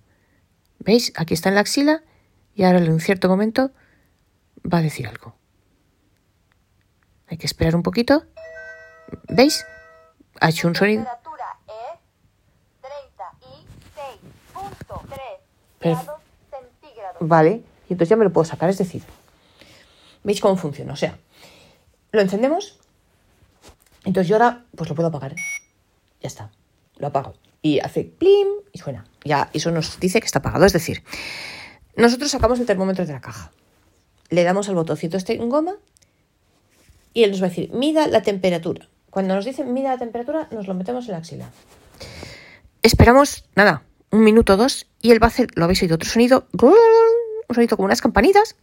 ¿Veis? 0.79 1.12
Aquí 1.15 1.34
está 1.34 1.50
en 1.50 1.55
la 1.55 1.62
axila 1.62 2.03
y 2.55 2.63
ahora 2.63 2.79
en 2.79 2.91
un 2.91 3.01
cierto 3.01 3.27
momento 3.27 3.72
va 4.62 4.77
a 4.77 4.81
decir 4.81 5.08
algo. 5.08 5.36
Hay 7.27 7.38
que 7.38 7.46
esperar 7.46 7.75
un 7.75 7.84
poquito. 7.84 8.25
¿Veis? 9.27 9.65
Ha 10.39 10.50
hecho 10.50 10.67
un 10.67 10.75
sonido. 10.75 11.05
Perfecto. 15.79 16.16
¿Vale? 17.19 17.63
Y 17.89 17.93
entonces 17.93 18.09
ya 18.09 18.15
me 18.15 18.24
lo 18.24 18.33
puedo 18.33 18.45
sacar, 18.45 18.69
es 18.69 18.77
decir, 18.77 19.03
¿veis 20.24 20.41
cómo 20.41 20.57
funciona? 20.57 20.93
O 20.93 20.95
sea, 20.95 21.17
lo 22.12 22.21
encendemos, 22.21 22.79
entonces 24.03 24.27
yo 24.27 24.36
ahora 24.36 24.65
pues 24.75 24.89
lo 24.89 24.95
puedo 24.95 25.09
apagar. 25.09 25.36
Ya 26.21 26.27
está, 26.27 26.51
lo 26.97 27.07
apago. 27.07 27.33
Y 27.62 27.79
hace 27.79 28.03
plim 28.03 28.47
y 28.71 28.79
suena. 28.79 29.05
Ya 29.24 29.50
eso 29.53 29.71
nos 29.71 30.00
dice 30.00 30.19
que 30.19 30.25
está 30.25 30.39
apagado, 30.39 30.65
es 30.65 30.74
decir, 30.74 31.03
nosotros 31.95 32.31
sacamos 32.31 32.59
el 32.59 32.65
termómetro 32.65 33.05
de 33.05 33.13
la 33.13 33.21
caja, 33.21 33.51
le 34.29 34.43
damos 34.43 34.69
al 34.69 34.75
botoncito 34.75 35.17
este 35.17 35.33
en 35.33 35.50
goma 35.50 35.75
y 37.13 37.24
él 37.24 37.31
nos 37.31 37.41
va 37.41 37.47
a 37.47 37.50
decir, 37.50 37.71
mida 37.74 38.07
la 38.07 38.21
temperatura. 38.21 38.88
Cuando 39.09 39.33
nos 39.36 39.45
dice 39.45 39.63
mida 39.63 39.89
la 39.89 39.97
temperatura, 39.97 40.47
nos 40.51 40.67
lo 40.67 40.74
metemos 40.74 41.05
en 41.05 41.13
la 41.13 41.17
axila. 41.17 41.50
Esperamos, 42.83 43.45
nada, 43.55 43.83
un 44.12 44.24
minuto 44.24 44.53
o 44.53 44.57
dos 44.57 44.88
y 45.01 45.12
él 45.12 45.21
va 45.21 45.27
a 45.27 45.29
hacer, 45.29 45.50
lo 45.55 45.63
habéis 45.63 45.81
oído, 45.81 45.95
otro 45.95 46.09
sonido, 46.09 46.47
un 47.48 47.56
sonido 47.56 47.77
como 47.77 47.86
unas 47.86 48.01
campanitas 48.01 48.56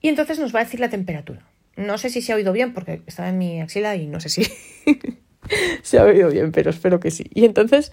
y 0.00 0.08
entonces 0.08 0.38
nos 0.38 0.54
va 0.54 0.60
a 0.60 0.64
decir 0.64 0.80
la 0.80 0.90
temperatura. 0.90 1.46
No 1.76 1.98
sé 1.98 2.10
si 2.10 2.22
se 2.22 2.32
ha 2.32 2.36
oído 2.36 2.52
bien 2.52 2.74
porque 2.74 3.02
estaba 3.06 3.28
en 3.28 3.38
mi 3.38 3.60
axila 3.60 3.96
y 3.96 4.06
no 4.06 4.20
sé 4.20 4.28
si 4.28 4.46
se 5.82 5.98
ha 5.98 6.04
oído 6.04 6.30
bien, 6.30 6.52
pero 6.52 6.70
espero 6.70 7.00
que 7.00 7.10
sí. 7.10 7.26
Y 7.32 7.44
entonces 7.44 7.92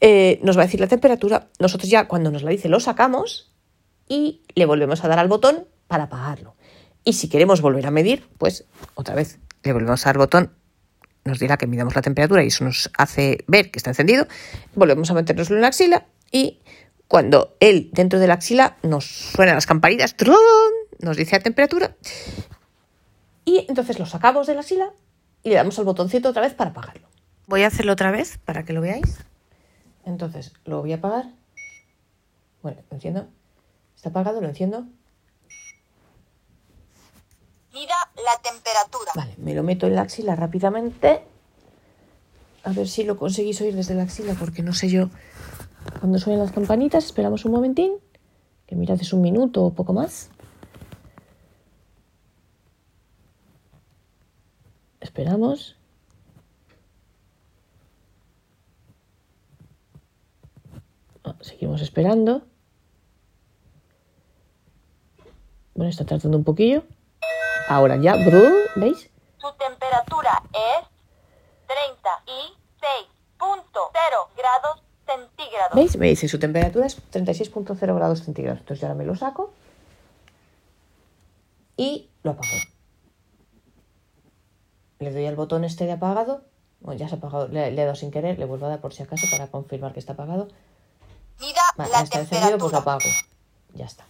eh, 0.00 0.40
nos 0.42 0.56
va 0.56 0.62
a 0.62 0.64
decir 0.66 0.80
la 0.80 0.86
temperatura. 0.86 1.48
Nosotros 1.58 1.90
ya 1.90 2.08
cuando 2.08 2.30
nos 2.30 2.42
la 2.42 2.50
dice 2.50 2.68
lo 2.68 2.80
sacamos 2.80 3.52
y 4.08 4.42
le 4.54 4.64
volvemos 4.64 5.04
a 5.04 5.08
dar 5.08 5.18
al 5.18 5.28
botón 5.28 5.66
para 5.86 6.04
apagarlo. 6.04 6.56
Y 7.04 7.14
si 7.14 7.28
queremos 7.28 7.60
volver 7.60 7.86
a 7.86 7.90
medir, 7.90 8.28
pues 8.38 8.66
otra 8.94 9.14
vez 9.14 9.38
le 9.62 9.72
volvemos 9.72 10.04
a 10.04 10.08
dar 10.08 10.16
al 10.16 10.20
botón 10.20 10.60
nos 11.24 11.38
dirá 11.38 11.56
que 11.56 11.66
midamos 11.66 11.94
la 11.94 12.02
temperatura 12.02 12.42
y 12.42 12.48
eso 12.48 12.64
nos 12.64 12.90
hace 12.96 13.44
ver 13.46 13.70
que 13.70 13.78
está 13.78 13.90
encendido. 13.90 14.26
Volvemos 14.74 15.10
a 15.10 15.14
meternoslo 15.14 15.56
en 15.56 15.62
la 15.62 15.68
axila 15.68 16.06
y 16.32 16.60
cuando 17.10 17.56
él 17.58 17.90
dentro 17.92 18.20
de 18.20 18.28
la 18.28 18.34
axila 18.34 18.76
nos 18.84 19.04
suenan 19.04 19.56
las 19.56 19.66
campanitas, 19.66 20.14
nos 21.00 21.16
dice 21.16 21.34
la 21.34 21.42
temperatura 21.42 21.96
y 23.44 23.66
entonces 23.68 23.98
lo 23.98 24.06
sacamos 24.06 24.46
de 24.46 24.54
la 24.54 24.60
axila 24.60 24.92
y 25.42 25.48
le 25.48 25.56
damos 25.56 25.76
al 25.80 25.86
botoncito 25.86 26.28
otra 26.28 26.42
vez 26.42 26.54
para 26.54 26.70
apagarlo. 26.70 27.08
Voy 27.48 27.64
a 27.64 27.66
hacerlo 27.66 27.94
otra 27.94 28.12
vez 28.12 28.38
para 28.38 28.64
que 28.64 28.72
lo 28.72 28.80
veáis. 28.80 29.18
Entonces, 30.04 30.52
lo 30.64 30.82
voy 30.82 30.92
a 30.92 30.96
apagar. 30.96 31.24
Bueno, 32.62 32.80
lo 32.88 32.94
enciendo. 32.94 33.26
Está 33.96 34.10
apagado, 34.10 34.40
lo 34.40 34.46
enciendo. 34.46 34.86
Mida 37.72 37.96
la 38.14 38.40
temperatura. 38.40 39.10
Vale, 39.16 39.34
me 39.38 39.54
lo 39.54 39.64
meto 39.64 39.88
en 39.88 39.96
la 39.96 40.02
axila 40.02 40.36
rápidamente. 40.36 41.22
A 42.62 42.70
ver 42.70 42.86
si 42.86 43.02
lo 43.02 43.16
conseguís 43.16 43.60
oír 43.62 43.74
desde 43.74 43.94
la 43.94 44.04
axila, 44.04 44.34
porque 44.34 44.62
no 44.62 44.74
sé 44.74 44.88
yo. 44.88 45.10
Cuando 46.00 46.18
suenen 46.18 46.40
las 46.40 46.52
campanitas, 46.52 47.04
esperamos 47.04 47.44
un 47.44 47.52
momentín. 47.52 47.98
Que 48.66 48.74
mirad, 48.76 48.98
es 49.00 49.12
un 49.12 49.20
minuto 49.20 49.64
o 49.64 49.74
poco 49.74 49.92
más. 49.92 50.30
Esperamos. 55.00 55.76
Ah, 61.24 61.34
seguimos 61.40 61.82
esperando. 61.82 62.42
Bueno, 65.74 65.90
está 65.90 66.04
tardando 66.04 66.38
un 66.38 66.44
poquillo. 66.44 66.84
Ahora 67.68 67.96
ya, 67.96 68.14
brum, 68.16 68.52
¿veis? 68.76 69.10
Su 69.38 69.48
temperatura 69.58 70.42
es 70.52 70.86
36.0 71.66 74.28
grados 74.36 74.82
centígrados. 75.14 75.74
¿Veis? 75.74 75.96
Me 75.96 76.08
dice 76.08 76.28
su 76.28 76.38
temperatura 76.38 76.86
es 76.86 76.98
36.0 77.10 77.94
grados 77.94 78.22
centígrados. 78.22 78.60
Entonces 78.60 78.80
yo 78.80 78.86
ahora 78.86 78.98
me 78.98 79.04
lo 79.04 79.14
saco 79.16 79.52
y 81.76 82.08
lo 82.22 82.32
apago. 82.32 82.52
Le 84.98 85.12
doy 85.12 85.26
al 85.26 85.36
botón 85.36 85.64
este 85.64 85.86
de 85.86 85.92
apagado. 85.92 86.42
Bueno, 86.80 86.98
ya 86.98 87.08
se 87.08 87.14
ha 87.14 87.18
apagado. 87.18 87.48
Le, 87.48 87.70
le 87.70 87.82
he 87.82 87.84
dado 87.84 87.96
sin 87.96 88.10
querer. 88.10 88.38
Le 88.38 88.44
vuelvo 88.44 88.66
a 88.66 88.70
dar 88.70 88.80
por 88.80 88.92
si 88.92 89.02
acaso 89.02 89.26
para 89.30 89.46
confirmar 89.48 89.92
que 89.92 90.00
está 90.00 90.12
apagado. 90.12 90.48
Mida 91.40 91.62
Vale, 91.76 91.90
la 91.90 92.02
está 92.02 92.20
encendido, 92.20 92.58
pues 92.58 92.72
lo 92.72 92.78
apago. 92.78 93.08
Ya 93.74 93.86
está. 93.86 94.04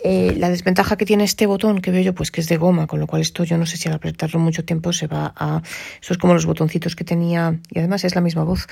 Eh, 0.00 0.34
la 0.36 0.48
desventaja 0.48 0.96
que 0.96 1.04
tiene 1.04 1.24
este 1.24 1.46
botón 1.46 1.80
que 1.80 1.90
veo 1.90 2.02
yo, 2.02 2.14
pues 2.14 2.30
que 2.30 2.40
es 2.40 2.48
de 2.48 2.56
goma, 2.56 2.86
con 2.86 3.00
lo 3.00 3.06
cual 3.06 3.22
esto 3.22 3.44
yo 3.44 3.58
no 3.58 3.66
sé 3.66 3.76
si 3.76 3.88
al 3.88 3.94
apretarlo 3.94 4.38
mucho 4.38 4.64
tiempo 4.64 4.92
se 4.92 5.06
va 5.06 5.32
a... 5.36 5.62
Eso 6.00 6.12
es 6.12 6.18
como 6.18 6.34
los 6.34 6.46
botoncitos 6.46 6.94
que 6.94 7.04
tenía, 7.04 7.58
y 7.70 7.78
además 7.78 8.04
es 8.04 8.14
la 8.14 8.20
misma 8.20 8.44
voz, 8.44 8.68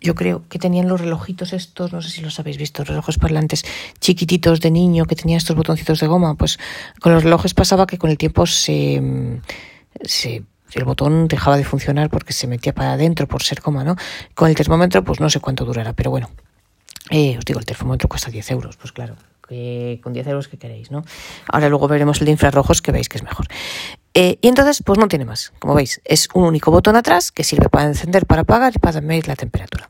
yo 0.00 0.14
creo 0.14 0.44
que 0.48 0.58
tenían 0.58 0.88
los 0.88 1.00
relojitos 1.00 1.52
estos, 1.52 1.92
no 1.92 2.00
sé 2.00 2.10
si 2.10 2.20
los 2.20 2.38
habéis 2.38 2.58
visto, 2.58 2.84
relojes 2.84 3.18
parlantes 3.18 3.64
chiquititos 4.00 4.60
de 4.60 4.70
niño 4.70 5.06
que 5.06 5.16
tenía 5.16 5.36
estos 5.36 5.56
botoncitos 5.56 5.98
de 6.00 6.06
goma, 6.06 6.36
pues 6.36 6.58
con 7.00 7.12
los 7.12 7.24
relojes 7.24 7.54
pasaba 7.54 7.86
que 7.86 7.98
con 7.98 8.10
el 8.10 8.18
tiempo 8.18 8.46
se... 8.46 9.02
se 10.02 10.44
el 10.74 10.84
botón 10.84 11.28
dejaba 11.28 11.56
de 11.56 11.64
funcionar 11.64 12.10
porque 12.10 12.34
se 12.34 12.46
metía 12.46 12.74
para 12.74 12.92
adentro 12.92 13.26
por 13.26 13.42
ser 13.42 13.62
goma, 13.62 13.84
¿no? 13.84 13.96
Con 14.34 14.50
el 14.50 14.54
termómetro, 14.54 15.02
pues 15.02 15.18
no 15.18 15.30
sé 15.30 15.40
cuánto 15.40 15.64
durará, 15.64 15.94
pero 15.94 16.10
bueno, 16.10 16.30
eh, 17.10 17.38
os 17.38 17.44
digo, 17.46 17.58
el 17.58 17.64
termómetro 17.64 18.06
cuesta 18.06 18.30
10 18.30 18.50
euros, 18.50 18.76
pues 18.76 18.92
claro, 18.92 19.16
que 19.48 20.00
con 20.02 20.12
10 20.12 20.26
euros 20.28 20.48
que 20.48 20.58
queréis, 20.58 20.90
¿no? 20.90 21.02
Ahora 21.48 21.68
luego 21.68 21.88
veremos 21.88 22.20
el 22.20 22.26
de 22.26 22.32
infrarrojos 22.32 22.82
que 22.82 22.92
veis 22.92 23.08
que 23.08 23.18
es 23.18 23.24
mejor. 23.24 23.46
Eh, 24.14 24.38
y 24.40 24.48
entonces, 24.48 24.82
pues 24.84 24.98
no 24.98 25.08
tiene 25.08 25.24
más. 25.24 25.52
Como 25.58 25.74
veis, 25.74 26.00
es 26.04 26.28
un 26.34 26.44
único 26.44 26.70
botón 26.70 26.96
atrás 26.96 27.30
que 27.30 27.44
sirve 27.44 27.68
para 27.68 27.86
encender, 27.86 28.26
para 28.26 28.42
apagar 28.42 28.72
y 28.74 28.78
para 28.78 29.00
medir 29.00 29.28
la 29.28 29.36
temperatura. 29.36 29.88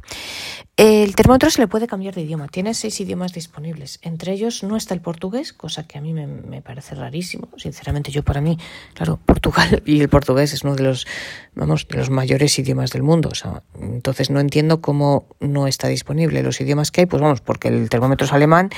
El 0.79 1.17
termómetro 1.17 1.51
se 1.51 1.61
le 1.61 1.67
puede 1.67 1.89
cambiar 1.89 2.15
de 2.15 2.21
idioma. 2.21 2.47
Tiene 2.47 2.73
seis 2.73 3.01
idiomas 3.01 3.33
disponibles. 3.33 3.99
Entre 4.01 4.33
ellos 4.33 4.63
no 4.63 4.77
está 4.77 4.95
el 4.95 5.01
portugués, 5.01 5.53
cosa 5.53 5.89
que 5.89 5.99
a 5.99 6.01
mí 6.01 6.13
me, 6.13 6.63
parece 6.63 6.95
rarísimo. 6.95 7.49
Sinceramente, 7.57 8.13
yo 8.13 8.23
para 8.23 8.41
mí, 8.41 8.57
claro, 8.95 9.19
Portugal 9.27 9.83
y 9.85 10.01
el 10.01 10.09
portugués 10.09 10.53
es 10.53 10.63
uno 10.63 10.77
de 10.77 10.85
los, 10.85 11.09
vamos, 11.57 11.89
de 11.89 11.99
los 11.99 12.11
mayores 12.11 12.57
idiomas 12.61 12.93
del 12.93 13.03
mundo. 13.03 13.29
O 13.33 13.35
sea, 13.35 13.65
entonces 13.81 14.31
no 14.31 14.39
entiendo 14.39 14.81
cómo 14.81 15.27
no 15.41 15.67
está 15.67 15.89
disponible. 15.89 16.45
Los 16.45 16.61
idiomas 16.61 16.93
que 16.93 17.01
hay, 17.01 17.07
pues 17.07 17.21
vamos, 17.21 17.41
porque 17.41 17.67
el 17.67 17.91
termómetro 17.91 18.27
es 18.27 18.33
alemán 18.33 18.71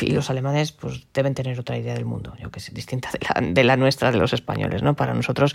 y 0.00 0.12
los 0.12 0.30
alemanes 0.30 0.72
pues 0.72 1.06
deben 1.12 1.34
tener 1.34 1.60
otra 1.60 1.76
idea 1.76 1.92
del 1.92 2.06
mundo, 2.06 2.32
yo 2.40 2.50
que 2.50 2.60
sé, 2.60 2.72
distinta 2.72 3.10
de 3.42 3.64
la, 3.64 3.76
nuestra, 3.76 4.10
de 4.12 4.16
los 4.16 4.32
españoles, 4.32 4.82
¿no? 4.82 4.96
Para 4.96 5.12
nosotros, 5.12 5.54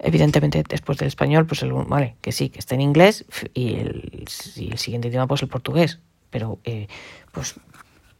evidentemente, 0.00 0.64
después 0.68 0.98
del 0.98 1.06
español, 1.06 1.46
pues 1.46 1.62
el, 1.62 1.72
vale, 1.72 2.16
que 2.22 2.32
sí, 2.32 2.48
que 2.48 2.58
está 2.58 2.74
en 2.74 2.80
inglés 2.80 3.24
y 3.54 3.76
el 3.76 4.24
siguiente 4.78 5.06
idioma, 5.06 5.27
pues 5.28 5.42
el 5.42 5.48
portugués. 5.48 5.98
Pero, 6.30 6.58
eh, 6.64 6.88
pues, 7.32 7.54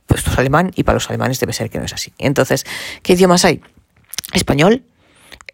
pues 0.07 0.21
esto 0.21 0.31
es 0.31 0.39
alemán 0.39 0.71
y 0.77 0.85
para 0.85 0.95
los 0.97 1.09
alemanes 1.11 1.41
debe 1.41 1.53
ser 1.53 1.69
que 1.69 1.79
no 1.79 1.85
es 1.85 1.93
así. 1.93 2.13
Entonces, 2.19 2.65
¿qué 3.03 3.15
idiomas 3.15 3.45
hay? 3.45 3.61
Español, 4.33 4.85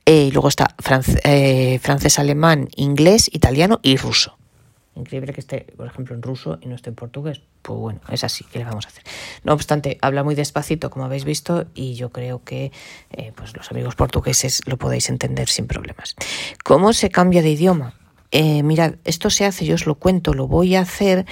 eh, 0.05 0.31
luego 0.33 0.49
está 0.49 0.75
france- 0.79 1.21
eh, 1.25 1.79
francés, 1.81 2.19
alemán, 2.19 2.69
inglés, 2.77 3.31
italiano 3.33 3.81
y 3.83 3.97
ruso. 3.97 4.37
Increíble 4.97 5.33
que 5.33 5.41
esté, 5.41 5.67
por 5.77 5.89
ejemplo, 5.89 6.15
en 6.15 6.23
ruso 6.23 6.59
y 6.63 6.67
no 6.69 6.77
esté 6.77 6.91
en 6.91 6.95
portugués. 6.95 7.41
Pues 7.63 7.77
bueno, 7.81 8.01
es 8.11 8.23
así, 8.23 8.45
¿qué 8.53 8.61
le 8.61 8.65
vamos 8.65 8.85
a 8.85 8.89
hacer? 8.91 9.03
No 9.43 9.53
obstante, 9.53 9.99
habla 10.01 10.23
muy 10.23 10.37
despacito, 10.37 10.89
como 10.91 11.05
habéis 11.05 11.25
visto, 11.25 11.67
y 11.75 11.95
yo 11.95 12.11
creo 12.11 12.45
que 12.45 12.71
eh, 13.11 13.33
pues 13.35 13.57
los 13.57 13.73
amigos 13.73 13.97
portugueses 13.97 14.61
lo 14.67 14.77
podéis 14.77 15.09
entender 15.09 15.49
sin 15.49 15.67
problemas. 15.67 16.15
¿Cómo 16.63 16.93
se 16.93 17.11
cambia 17.11 17.43
de 17.43 17.51
idioma? 17.51 17.95
Eh, 18.37 18.65
mirad, 18.65 18.97
esto 19.05 19.31
se 19.31 19.45
hace, 19.45 19.65
yo 19.65 19.77
os 19.77 19.87
lo 19.87 19.95
cuento, 19.95 20.35
lo 20.35 20.49
voy 20.49 20.75
a 20.75 20.81
hacer, 20.81 21.25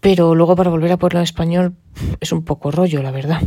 pero 0.00 0.34
luego 0.34 0.56
para 0.56 0.70
volver 0.70 0.90
a 0.90 0.96
ponerlo 0.96 1.20
en 1.20 1.24
español 1.24 1.76
es 2.20 2.32
un 2.32 2.44
poco 2.44 2.72
rollo, 2.72 3.00
la 3.00 3.12
verdad. 3.12 3.40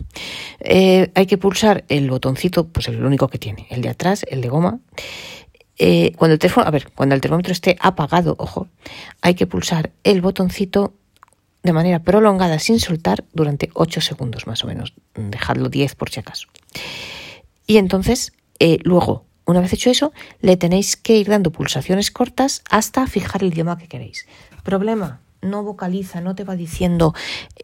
Eh, 0.61 1.11
hay 1.13 1.25
que 1.25 1.37
pulsar 1.37 1.83
el 1.89 2.09
botoncito, 2.09 2.69
pues 2.69 2.87
el 2.87 3.03
único 3.03 3.27
que 3.27 3.37
tiene, 3.37 3.67
el 3.69 3.81
de 3.81 3.89
atrás, 3.89 4.25
el 4.29 4.39
de 4.39 4.47
goma. 4.47 4.79
Eh, 5.77 6.13
cuando 6.15 6.35
el 6.35 6.39
teléfono, 6.39 6.65
a 6.65 6.71
ver, 6.71 6.89
cuando 6.95 7.15
el 7.15 7.19
termómetro 7.19 7.51
esté 7.51 7.75
apagado, 7.81 8.37
ojo, 8.39 8.69
hay 9.21 9.33
que 9.35 9.45
pulsar 9.45 9.91
el 10.05 10.21
botoncito 10.21 10.93
de 11.63 11.73
manera 11.73 11.99
prolongada 11.99 12.59
sin 12.59 12.79
soltar 12.79 13.25
durante 13.33 13.71
8 13.73 13.99
segundos 13.99 14.47
más 14.47 14.63
o 14.63 14.67
menos. 14.67 14.93
Dejadlo 15.15 15.67
10 15.67 15.95
por 15.95 16.09
si 16.09 16.21
acaso. 16.21 16.47
Y 17.67 17.75
entonces, 17.75 18.31
luego, 18.85 19.25
una 19.45 19.61
vez 19.61 19.73
hecho 19.73 19.89
eso, 19.89 20.13
le 20.41 20.57
tenéis 20.57 20.95
que 20.97 21.17
ir 21.17 21.27
dando 21.27 21.51
pulsaciones 21.51 22.11
cortas 22.11 22.63
hasta 22.69 23.07
fijar 23.07 23.43
el 23.43 23.53
idioma 23.53 23.77
que 23.77 23.87
queréis. 23.87 24.27
Problema, 24.63 25.19
no 25.41 25.63
vocaliza, 25.63 26.21
no 26.21 26.35
te 26.35 26.43
va 26.43 26.55
diciendo, 26.55 27.13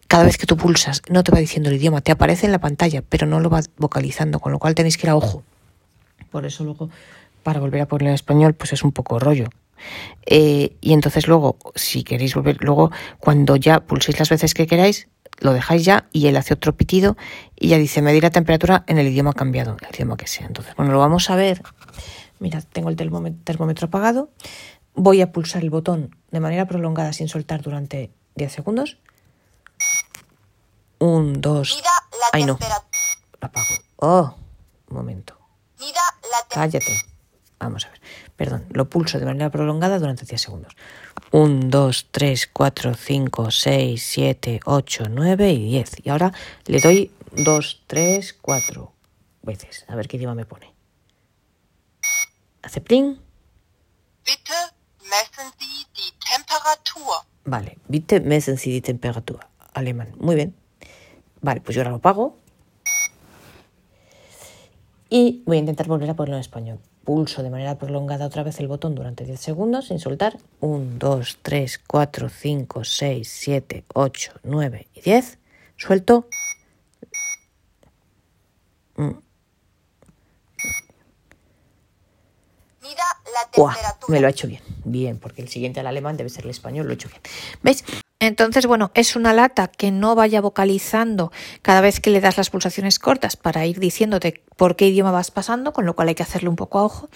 cada 0.08 0.24
vez 0.24 0.38
que 0.38 0.46
tú 0.46 0.58
pulsas, 0.58 1.02
no 1.10 1.24
te 1.24 1.32
va 1.32 1.40
diciendo 1.40 1.70
el 1.70 1.76
idioma, 1.76 2.02
te 2.02 2.12
aparece 2.12 2.46
en 2.46 2.52
la 2.52 2.60
pantalla, 2.60 3.02
pero 3.02 3.26
no 3.28 3.40
lo 3.40 3.50
va 3.50 3.62
vocalizando, 3.78 4.40
con 4.40 4.52
lo 4.52 4.60
cual 4.60 4.76
tenéis 4.76 4.98
que 4.98 5.08
ir 5.08 5.12
a 5.12 5.16
ojo. 5.16 5.44
Por 6.30 6.46
eso 6.46 6.64
luego, 6.64 6.90
para 7.44 7.60
volver 7.60 7.82
a 7.82 7.88
ponerlo 7.88 8.10
en 8.10 8.16
español, 8.16 8.54
pues 8.54 8.74
es 8.74 8.84
un 8.84 8.92
poco 8.92 9.20
rollo. 9.20 9.50
Eh, 10.26 10.76
y 10.80 10.94
entonces 10.94 11.28
luego, 11.28 11.58
si 11.76 12.04
queréis 12.04 12.36
volver, 12.36 12.58
luego 12.62 12.92
cuando 13.20 13.56
ya 13.56 13.80
pulséis 13.80 14.20
las 14.20 14.30
veces 14.30 14.54
que 14.54 14.68
queráis, 14.68 15.08
lo 15.42 15.54
dejáis 15.54 15.84
ya 15.84 16.08
y 16.14 16.28
él 16.28 16.38
hace 16.38 16.54
otro 16.54 16.78
pitido 16.78 17.18
y 17.56 17.70
ya 17.70 17.78
dice 17.78 18.02
medir 18.02 18.24
la 18.24 18.30
temperatura 18.30 18.84
en 18.88 19.00
el 19.00 19.08
idioma 19.08 19.34
cambiado, 19.34 19.76
el 19.82 19.96
idioma 19.96 20.16
que 20.16 20.28
sea. 20.28 20.46
Entonces, 20.46 20.76
bueno, 20.76 20.94
lo 20.94 21.00
vamos 21.00 21.30
a 21.30 21.36
ver. 21.36 21.62
Mirad, 22.40 22.64
tengo 22.72 22.90
el 22.90 22.96
termómetro, 22.96 23.88
apagado. 23.88 24.30
Voy 24.94 25.22
a 25.22 25.32
pulsar 25.32 25.64
el 25.64 25.70
botón 25.70 26.16
de 26.32 26.40
manera 26.40 26.68
prolongada 26.68 27.12
sin 27.12 27.28
soltar 27.28 27.62
durante 27.62 28.12
10 28.36 28.52
segundos. 28.52 28.98
Un, 31.00 31.42
dos. 31.42 31.82
La 31.84 32.28
Ay, 32.34 32.46
no. 32.46 32.60
Lo 32.60 33.48
apago. 33.48 33.66
Oh, 33.98 34.36
un 34.90 34.98
momento. 34.98 35.38
La. 35.80 36.48
Cállate. 36.50 36.94
Vamos 37.60 37.86
a 37.86 37.90
ver. 37.90 38.02
Perdón, 38.36 38.66
lo 38.70 38.90
pulso 38.90 39.20
de 39.20 39.26
manera 39.26 39.50
prolongada 39.50 39.98
durante 39.98 40.26
10 40.26 40.42
segundos. 40.42 40.76
1, 41.32 41.70
2, 41.70 42.08
3, 42.12 42.48
4, 42.52 42.94
5, 42.94 43.52
6, 43.52 44.04
7, 44.04 44.60
8, 44.66 45.04
9 45.10 45.52
y 45.52 45.72
10. 45.72 46.06
Y 46.06 46.10
ahora 46.10 46.34
le 46.66 46.80
doy 46.80 47.12
2, 47.32 47.84
3, 47.88 48.34
4 48.34 48.92
veces. 49.44 49.86
A 49.88 49.96
ver 49.96 50.08
qué 50.08 50.18
idioma 50.18 50.36
me 50.36 50.46
pone. 50.46 50.74
Hace 52.62 52.82
pling. 52.82 53.18
Bitte 54.26 54.54
messen 55.10 55.52
Sie 55.58 55.88
die 55.96 56.14
Temperatur. 56.20 57.26
Vale. 57.46 57.78
Bitte 57.88 58.20
messen 58.20 58.58
Sie 58.58 58.72
die 58.72 58.82
Temperatur. 58.82 59.40
Alemán. 59.74 60.14
Muy 60.18 60.36
bien. 60.36 60.56
Vale, 61.42 61.62
pues 61.62 61.76
yo 61.76 61.82
ahora 61.82 61.92
lo 61.92 62.00
pago. 62.00 62.38
Y 65.10 65.44
voy 65.46 65.58
a 65.58 65.60
intentar 65.60 65.88
volver 65.88 66.10
a 66.10 66.14
ponerlo 66.14 66.36
en 66.36 66.42
español. 66.42 66.80
Pulso 67.04 67.42
de 67.42 67.50
manera 67.50 67.78
prolongada 67.78 68.28
otra 68.28 68.44
vez 68.44 68.60
el 68.60 68.68
botón 68.68 68.94
durante 68.94 69.26
10 69.26 69.40
segundos 69.40 69.88
sin 69.88 70.00
soltar. 70.00 70.38
1, 70.60 70.98
2, 71.00 71.40
3, 71.42 71.82
4, 71.88 72.30
5, 72.30 72.84
6, 72.84 73.28
7, 73.28 73.86
8, 73.94 74.32
9 74.44 74.88
y 74.94 75.02
10. 75.02 75.40
Suelto. 75.78 76.28
Mm. 78.96 79.10
Mida 82.82 83.04
la 83.26 83.52
temperatura. 83.52 83.96
me 84.08 84.20
lo 84.20 84.28
ha 84.28 84.30
hecho 84.30 84.48
bien. 84.48 84.62
Bien, 84.84 85.18
porque 85.18 85.42
el 85.42 85.50
siguiente 85.50 85.80
al 85.80 85.88
alemán 85.88 86.18
debe 86.18 86.30
ser 86.30 86.46
el 86.46 86.52
español, 86.52 86.86
lo 86.86 86.92
he 86.92 86.96
hecho 86.96 87.10
bien. 87.10 87.22
¿Veis? 87.64 87.84
Entonces, 88.22 88.68
bueno, 88.68 88.92
es 88.94 89.16
una 89.16 89.34
lata 89.34 89.68
que 89.68 89.90
no 89.90 90.14
vaya 90.14 90.42
vocalizando 90.42 91.32
cada 91.64 91.82
vez 91.82 92.00
que 92.00 92.12
le 92.12 92.22
das 92.22 92.38
las 92.38 92.52
pulsaciones 92.52 93.00
cortas 93.00 93.36
para 93.36 93.66
ir 93.66 93.80
diciéndote 93.80 94.44
por 94.58 94.76
qué 94.76 94.90
idioma 94.90 95.10
vas 95.10 95.32
pasando, 95.32 95.74
con 95.74 95.88
lo 95.88 95.96
cual 95.96 96.10
hay 96.10 96.14
que 96.14 96.22
hacerlo 96.22 96.52
un 96.52 96.56
poco 96.56 96.78
a 96.78 96.84
ojo, 96.84 97.10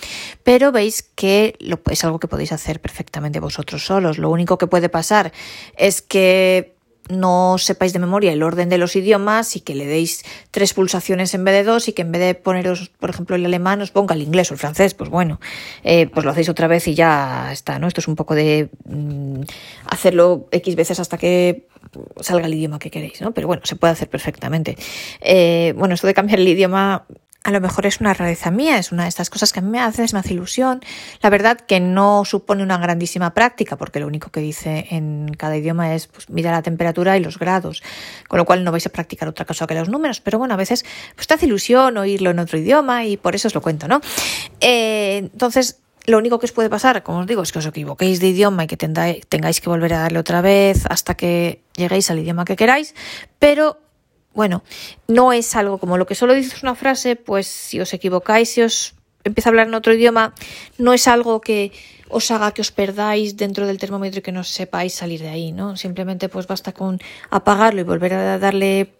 pero 0.43 0.71
veis 0.71 1.03
que 1.03 1.55
es 1.91 2.03
algo 2.03 2.17
que 2.17 2.27
podéis 2.27 2.51
hacer 2.51 2.81
perfectamente 2.81 3.39
vosotros 3.39 3.85
solos. 3.85 4.17
Lo 4.17 4.31
único 4.31 4.57
que 4.57 4.65
puede 4.65 4.89
pasar 4.89 5.31
es 5.77 6.01
que 6.01 6.74
no 7.09 7.57
sepáis 7.57 7.93
de 7.93 7.99
memoria 7.99 8.33
el 8.33 8.43
orden 8.43 8.69
de 8.69 8.77
los 8.77 8.95
idiomas 8.95 9.55
y 9.55 9.61
que 9.61 9.75
le 9.75 9.85
deis 9.85 10.23
tres 10.51 10.73
pulsaciones 10.73 11.33
en 11.33 11.43
vez 11.43 11.53
de 11.53 11.63
dos 11.63 11.87
y 11.87 11.93
que 11.93 12.01
en 12.01 12.11
vez 12.11 12.21
de 12.21 12.35
poneros, 12.35 12.89
por 12.99 13.09
ejemplo, 13.09 13.35
el 13.35 13.45
alemán 13.45 13.81
os 13.81 13.91
ponga 13.91 14.15
el 14.15 14.21
inglés 14.21 14.51
o 14.51 14.55
el 14.55 14.59
francés, 14.59 14.93
pues 14.93 15.09
bueno, 15.09 15.39
eh, 15.83 16.07
pues 16.07 16.25
lo 16.25 16.31
hacéis 16.31 16.49
otra 16.49 16.67
vez 16.67 16.87
y 16.87 16.95
ya 16.95 17.51
está, 17.51 17.79
¿no? 17.79 17.87
Esto 17.87 18.01
es 18.01 18.07
un 18.07 18.15
poco 18.15 18.35
de 18.35 18.69
mm, 18.85 19.41
hacerlo 19.87 20.47
X 20.51 20.75
veces 20.75 20.99
hasta 20.99 21.17
que 21.17 21.67
salga 22.19 22.47
el 22.47 22.53
idioma 22.53 22.79
que 22.79 22.91
queréis, 22.91 23.21
¿no? 23.21 23.33
Pero 23.33 23.47
bueno, 23.47 23.61
se 23.65 23.75
puede 23.75 23.93
hacer 23.93 24.09
perfectamente. 24.09 24.77
Eh, 25.21 25.73
bueno, 25.77 25.93
esto 25.93 26.07
de 26.07 26.13
cambiar 26.13 26.39
el 26.39 26.47
idioma 26.47 27.05
a 27.45 27.51
lo 27.51 27.61
mejor 27.61 27.85
es 27.85 28.01
una 28.01 28.11
rareza 28.15 28.49
mía, 28.49 28.79
es 28.79 28.91
una 28.91 29.03
de 29.03 29.09
estas 29.09 29.29
cosas 29.29 29.53
que 29.53 29.59
a 29.59 29.61
mí 29.61 29.69
me 29.69 29.79
hace, 29.79 30.03
me 30.13 30.19
hace 30.19 30.33
ilusión. 30.33 30.81
La 31.21 31.29
verdad 31.29 31.59
que 31.59 31.79
no 31.79 32.25
supone 32.25 32.63
una 32.63 32.79
grandísima 32.79 33.35
práctica, 33.35 33.77
porque 33.77 33.99
lo 33.99 34.07
único 34.07 34.31
que 34.31 34.39
dice 34.39 34.87
en 34.89 35.31
cada 35.37 35.55
idioma 35.55 35.93
es 35.93 36.07
pues, 36.07 36.27
mira 36.31 36.51
la 36.51 36.63
temperatura 36.63 37.15
y 37.17 37.19
los 37.19 37.37
grados, 37.37 37.83
con 38.27 38.39
lo 38.39 38.45
cual 38.45 38.63
no 38.63 38.71
vais 38.71 38.87
a 38.87 38.89
practicar 38.89 39.29
otra 39.29 39.45
cosa 39.45 39.67
que 39.67 39.75
los 39.75 39.89
números, 39.89 40.21
pero 40.21 40.39
bueno, 40.39 40.55
a 40.55 40.57
veces 40.57 40.85
pues, 41.13 41.27
te 41.27 41.35
hace 41.35 41.45
ilusión 41.45 41.95
oírlo 41.97 42.31
en 42.31 42.39
otro 42.39 42.57
idioma 42.57 43.05
y 43.05 43.15
por 43.15 43.35
eso 43.35 43.47
os 43.47 43.53
lo 43.53 43.61
cuento, 43.61 43.87
¿no? 43.87 44.01
Eh, 44.59 45.17
entonces, 45.17 45.77
lo 46.07 46.17
único 46.17 46.39
que 46.39 46.45
os 46.45 46.51
puede 46.51 46.71
pasar, 46.71 47.03
como 47.03 47.19
os 47.19 47.27
digo, 47.27 47.43
es 47.43 47.51
que 47.51 47.59
os 47.59 47.65
equivoquéis 47.67 48.19
de 48.19 48.29
idioma 48.29 48.63
y 48.63 48.67
que 48.67 48.77
tengáis 48.77 49.61
que 49.61 49.69
volver 49.69 49.93
a 49.93 49.99
darle 49.99 50.17
otra 50.17 50.41
vez 50.41 50.87
hasta 50.89 51.13
que 51.13 51.61
lleguéis 51.75 52.09
al 52.09 52.17
idioma 52.17 52.43
que 52.43 52.55
queráis, 52.55 52.95
pero 53.37 53.84
bueno, 54.35 54.63
no 55.07 55.33
es 55.33 55.55
algo 55.55 55.77
como 55.77 55.97
lo 55.97 56.05
que 56.05 56.13
solo 56.13 56.33
dices 56.33 56.61
una 56.61 56.75
frase, 56.75 57.15
pues 57.15 57.47
si 57.47 57.79
os 57.79 57.93
equivocáis, 57.93 58.49
si 58.49 58.61
os 58.61 58.93
empieza 59.23 59.49
a 59.49 59.51
hablar 59.51 59.67
en 59.67 59.73
otro 59.73 59.93
idioma, 59.93 60.33
no 60.77 60.93
es 60.93 61.07
algo 61.07 61.41
que 61.41 61.71
os 62.09 62.29
haga 62.29 62.51
que 62.51 62.61
os 62.61 62.71
perdáis 62.71 63.37
dentro 63.37 63.65
del 63.65 63.79
termómetro 63.79 64.19
y 64.19 64.21
que 64.21 64.31
no 64.31 64.43
sepáis 64.43 64.93
salir 64.93 65.21
de 65.21 65.29
ahí, 65.29 65.51
¿no? 65.51 65.77
Simplemente 65.77 66.29
pues 66.29 66.45
basta 66.47 66.71
con 66.71 66.99
apagarlo 67.31 67.81
y 67.81 67.83
volver 67.83 68.13
a 68.13 68.37
darle 68.37 68.93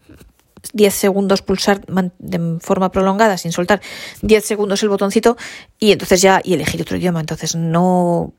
10 0.74 0.94
segundos 0.94 1.44
pulsar 1.44 1.82
de 2.18 2.60
forma 2.60 2.92
prolongada 2.92 3.38
sin 3.38 3.51
soltar 3.51 3.82
10 4.24 4.44
segundos 4.44 4.82
el 4.82 4.89
botoncito 4.89 5.38
y 5.80 5.92
entonces 5.92 6.22
ya 6.22 6.42
y 6.44 6.54
elegir 6.54 6.82
otro 6.82 6.98
idioma. 6.98 7.20
Entonces 7.20 7.56
no 7.56 8.34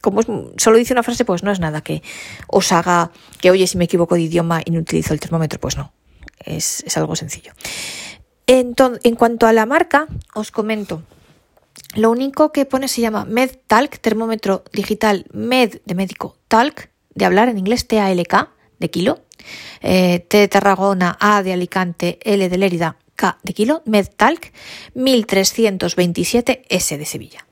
como 0.00 0.22
solo 0.56 0.78
dice 0.78 0.92
una 0.92 1.02
frase, 1.02 1.24
pues 1.24 1.42
no 1.42 1.50
es 1.50 1.58
nada 1.58 1.80
que 1.80 2.02
os 2.46 2.70
haga 2.70 3.10
que, 3.40 3.50
oye, 3.50 3.66
si 3.66 3.76
me 3.78 3.84
equivoco 3.84 4.14
de 4.14 4.22
idioma 4.22 4.60
y 4.64 4.70
no 4.70 4.78
utilizo 4.78 5.12
el 5.12 5.18
termómetro, 5.18 5.58
pues 5.58 5.76
no 5.76 5.92
es, 6.44 6.84
algo 6.96 7.16
sencillo. 7.16 7.52
Entonces, 8.46 9.00
en 9.04 9.14
cuanto 9.16 9.46
a 9.46 9.52
la 9.52 9.66
marca, 9.66 10.06
os 10.34 10.50
comento. 10.50 11.02
Lo 11.94 12.10
único 12.10 12.52
que 12.52 12.64
pone 12.64 12.88
se 12.88 13.00
llama 13.00 13.24
MedTalk, 13.24 13.98
termómetro 14.00 14.64
digital 14.72 15.26
Med 15.32 15.80
de 15.84 15.94
médico 15.94 16.36
Talk, 16.48 16.90
de 17.14 17.24
hablar 17.24 17.48
en 17.48 17.58
inglés 17.58 17.86
T-A-L-K, 17.86 18.50
de 18.78 18.90
kilo. 18.90 19.20
Eh, 19.80 20.20
T 20.28 20.38
de 20.38 20.48
Tarragona, 20.48 21.16
A 21.20 21.42
de 21.42 21.52
Alicante, 21.52 22.18
L 22.22 22.48
de 22.48 22.58
Lérida, 22.58 22.96
K 23.16 23.38
de 23.42 23.52
kilo, 23.52 23.82
MedTalk 23.86 24.52
1327 24.94 26.64
S 26.68 26.98
de 26.98 27.04
Sevilla. 27.04 27.46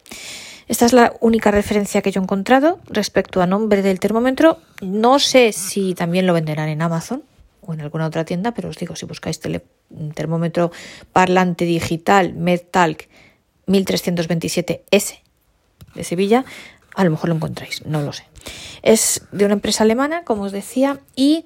Esta 0.69 0.85
es 0.85 0.93
la 0.93 1.15
única 1.21 1.51
referencia 1.51 2.03
que 2.03 2.11
yo 2.11 2.21
he 2.21 2.25
encontrado 2.25 2.81
respecto 2.89 3.41
a 3.41 3.47
nombre 3.47 3.83
del 3.83 4.01
termómetro. 4.01 4.59
No 4.81 5.19
sé 5.19 5.53
si 5.53 5.95
también 5.95 6.27
lo 6.27 6.33
venderán 6.33 6.69
en 6.69 6.83
Amazon, 6.83 7.23
o 7.67 7.75
en 7.75 7.81
alguna 7.81 8.07
otra 8.07 8.25
tienda, 8.25 8.53
pero 8.53 8.69
os 8.69 8.77
digo, 8.77 8.97
si 8.97 9.07
buscáis 9.07 9.41
termómetro 10.15 10.71
parlante 11.13 11.65
digital 11.65 12.33
MedTalk 12.35 13.09
1327S 13.67 15.19
de 15.95 16.05
Sevilla, 16.05 16.45
a 16.95 17.05
lo 17.05 17.11
mejor 17.11 17.29
lo 17.29 17.35
encontráis, 17.35 17.85
no 17.85 18.01
lo 18.03 18.13
sé. 18.13 18.25
Es 18.83 19.23
de 19.33 19.45
una 19.45 19.55
empresa 19.55 19.85
alemana, 19.85 20.23
como 20.25 20.43
os 20.43 20.53
decía, 20.53 21.01
y 21.15 21.45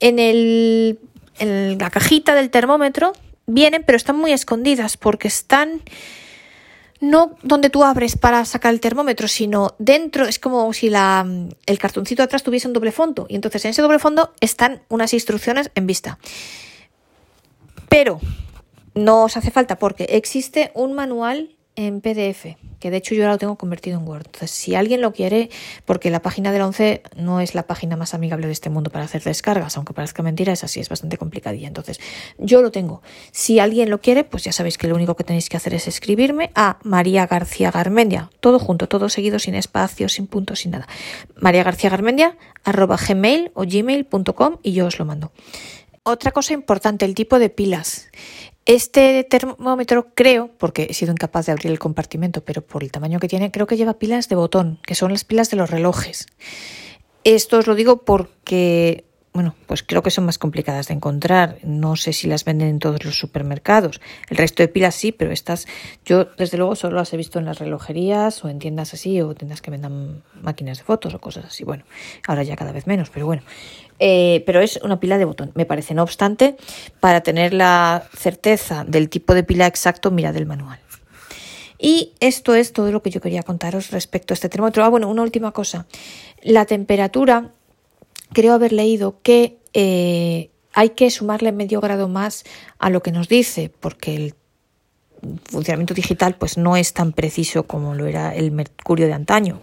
en, 0.00 0.18
el, 0.18 0.98
en 1.38 1.78
la 1.78 1.90
cajita 1.90 2.34
del 2.34 2.50
termómetro 2.50 3.12
vienen, 3.46 3.82
pero 3.84 3.96
están 3.96 4.16
muy 4.16 4.32
escondidas 4.32 4.96
porque 4.96 5.28
están 5.28 5.80
no 7.00 7.36
donde 7.42 7.70
tú 7.70 7.82
abres 7.82 8.16
para 8.16 8.44
sacar 8.44 8.72
el 8.72 8.80
termómetro, 8.80 9.26
sino 9.26 9.74
dentro, 9.78 10.26
es 10.26 10.38
como 10.38 10.72
si 10.72 10.90
la, 10.90 11.26
el 11.66 11.78
cartoncito 11.78 12.22
atrás 12.22 12.42
tuviese 12.42 12.68
un 12.68 12.74
doble 12.74 12.92
fondo. 12.92 13.26
Y 13.28 13.34
entonces 13.34 13.64
en 13.64 13.70
ese 13.70 13.82
doble 13.82 13.98
fondo 13.98 14.32
están 14.40 14.82
unas 14.88 15.12
instrucciones 15.14 15.70
en 15.74 15.86
vista. 15.86 16.18
Pero 17.88 18.20
no 18.94 19.24
os 19.24 19.36
hace 19.36 19.50
falta 19.50 19.78
porque 19.78 20.04
existe 20.10 20.70
un 20.74 20.92
manual 20.92 21.56
en 21.76 22.00
PDF, 22.00 22.56
que 22.78 22.90
de 22.90 22.96
hecho 22.96 23.14
yo 23.14 23.22
ahora 23.22 23.34
lo 23.34 23.38
tengo 23.38 23.56
convertido 23.56 23.98
en 23.98 24.06
Word. 24.06 24.26
Entonces, 24.26 24.50
si 24.50 24.74
alguien 24.74 25.00
lo 25.00 25.12
quiere, 25.12 25.50
porque 25.84 26.10
la 26.10 26.20
página 26.20 26.52
de 26.52 26.58
la 26.58 26.66
11 26.66 27.02
no 27.16 27.40
es 27.40 27.54
la 27.54 27.62
página 27.64 27.96
más 27.96 28.14
amigable 28.14 28.46
de 28.46 28.52
este 28.52 28.70
mundo 28.70 28.90
para 28.90 29.04
hacer 29.04 29.22
descargas, 29.22 29.76
aunque 29.76 29.94
parezca 29.94 30.22
mentira, 30.22 30.52
es 30.52 30.64
así, 30.64 30.80
es 30.80 30.88
bastante 30.88 31.16
complicadilla. 31.16 31.68
Entonces, 31.68 32.00
yo 32.38 32.62
lo 32.62 32.70
tengo. 32.70 33.02
Si 33.32 33.58
alguien 33.60 33.90
lo 33.90 34.00
quiere, 34.00 34.24
pues 34.24 34.44
ya 34.44 34.52
sabéis 34.52 34.78
que 34.78 34.88
lo 34.88 34.94
único 34.94 35.16
que 35.16 35.24
tenéis 35.24 35.48
que 35.48 35.56
hacer 35.56 35.74
es 35.74 35.88
escribirme 35.88 36.50
a 36.54 36.78
María 36.82 37.26
García 37.26 37.70
Garmendia, 37.70 38.30
todo 38.40 38.58
junto, 38.58 38.88
todo 38.88 39.08
seguido, 39.08 39.38
sin 39.38 39.54
espacios, 39.54 40.14
sin 40.14 40.26
puntos, 40.26 40.60
sin 40.60 40.72
nada. 40.72 40.88
María 41.36 41.62
García 41.62 41.90
Garmendia, 41.90 42.36
arroba 42.64 42.96
gmail 42.96 43.52
o 43.54 43.64
gmail.com 43.64 44.58
y 44.62 44.72
yo 44.72 44.86
os 44.86 44.98
lo 44.98 45.04
mando. 45.04 45.32
Otra 46.02 46.32
cosa 46.32 46.54
importante, 46.54 47.04
el 47.04 47.14
tipo 47.14 47.38
de 47.38 47.50
pilas. 47.50 48.08
Este 48.70 49.24
termómetro 49.24 50.14
creo, 50.14 50.48
porque 50.56 50.86
he 50.88 50.94
sido 50.94 51.10
incapaz 51.10 51.46
de 51.46 51.50
abrir 51.50 51.72
el 51.72 51.80
compartimento, 51.80 52.44
pero 52.44 52.62
por 52.62 52.84
el 52.84 52.92
tamaño 52.92 53.18
que 53.18 53.26
tiene, 53.26 53.50
creo 53.50 53.66
que 53.66 53.76
lleva 53.76 53.98
pilas 53.98 54.28
de 54.28 54.36
botón, 54.36 54.78
que 54.86 54.94
son 54.94 55.10
las 55.10 55.24
pilas 55.24 55.50
de 55.50 55.56
los 55.56 55.70
relojes. 55.70 56.28
Esto 57.24 57.58
os 57.58 57.66
lo 57.66 57.74
digo 57.74 58.04
porque, 58.04 59.06
bueno, 59.32 59.54
pues 59.66 59.84
creo 59.84 60.02
que 60.02 60.10
son 60.10 60.26
más 60.26 60.38
complicadas 60.38 60.88
de 60.88 60.94
encontrar. 60.94 61.58
No 61.62 61.94
sé 61.94 62.12
si 62.12 62.26
las 62.26 62.44
venden 62.44 62.68
en 62.68 62.78
todos 62.80 63.04
los 63.04 63.16
supermercados. 63.16 64.00
El 64.28 64.36
resto 64.36 64.62
de 64.62 64.68
pilas 64.68 64.96
sí, 64.96 65.12
pero 65.12 65.30
estas 65.30 65.66
yo 66.04 66.24
desde 66.36 66.58
luego 66.58 66.74
solo 66.74 66.96
las 66.96 67.12
he 67.12 67.16
visto 67.16 67.38
en 67.38 67.44
las 67.44 67.60
relojerías 67.60 68.44
o 68.44 68.48
en 68.48 68.58
tiendas 68.58 68.92
así 68.92 69.20
o 69.20 69.34
tiendas 69.34 69.62
que 69.62 69.70
vendan 69.70 70.22
máquinas 70.42 70.78
de 70.78 70.84
fotos 70.84 71.14
o 71.14 71.20
cosas 71.20 71.44
así. 71.44 71.62
Bueno, 71.62 71.84
ahora 72.26 72.42
ya 72.42 72.56
cada 72.56 72.72
vez 72.72 72.88
menos, 72.88 73.10
pero 73.10 73.26
bueno. 73.26 73.42
Eh, 74.00 74.42
pero 74.46 74.60
es 74.60 74.80
una 74.82 74.98
pila 74.98 75.16
de 75.16 75.26
botón. 75.26 75.52
Me 75.54 75.64
parece, 75.64 75.94
no 75.94 76.02
obstante, 76.02 76.56
para 76.98 77.20
tener 77.20 77.54
la 77.54 78.02
certeza 78.16 78.84
del 78.84 79.08
tipo 79.08 79.34
de 79.34 79.44
pila 79.44 79.66
exacto, 79.66 80.10
mira 80.10 80.32
del 80.32 80.46
manual. 80.46 80.80
Y 81.78 82.12
esto 82.20 82.54
es 82.54 82.72
todo 82.72 82.92
lo 82.92 83.00
que 83.00 83.10
yo 83.10 83.20
quería 83.20 83.42
contaros 83.42 83.90
respecto 83.90 84.32
a 84.32 84.34
este 84.34 84.48
termómetro. 84.48 84.84
Ah, 84.84 84.88
bueno, 84.88 85.08
una 85.08 85.22
última 85.22 85.52
cosa. 85.52 85.86
La 86.42 86.66
temperatura, 86.66 87.52
creo 88.32 88.54
haber 88.54 88.72
leído 88.72 89.20
que 89.22 89.58
eh, 89.72 90.50
hay 90.72 90.90
que 90.90 91.10
sumarle 91.10 91.52
medio 91.52 91.80
grado 91.80 92.08
más 92.08 92.44
a 92.78 92.90
lo 92.90 93.02
que 93.02 93.12
nos 93.12 93.28
dice, 93.28 93.72
porque 93.80 94.14
el 94.14 94.34
funcionamiento 95.44 95.94
digital 95.94 96.36
pues 96.36 96.56
no 96.56 96.76
es 96.76 96.94
tan 96.94 97.12
preciso 97.12 97.64
como 97.64 97.94
lo 97.94 98.06
era 98.06 98.34
el 98.34 98.52
mercurio 98.52 99.06
de 99.06 99.12
antaño. 99.12 99.60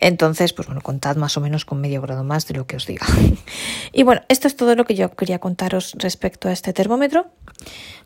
Entonces, 0.00 0.54
pues 0.54 0.66
bueno, 0.66 0.80
contad 0.80 1.16
más 1.16 1.36
o 1.36 1.42
menos 1.42 1.66
con 1.66 1.80
medio 1.80 2.00
grado 2.00 2.24
más 2.24 2.46
de 2.46 2.54
lo 2.54 2.66
que 2.66 2.76
os 2.76 2.86
diga. 2.86 3.06
y 3.92 4.02
bueno, 4.02 4.22
esto 4.28 4.48
es 4.48 4.56
todo 4.56 4.74
lo 4.74 4.86
que 4.86 4.94
yo 4.94 5.14
quería 5.14 5.38
contaros 5.38 5.94
respecto 5.98 6.48
a 6.48 6.52
este 6.52 6.72
termómetro. 6.72 7.26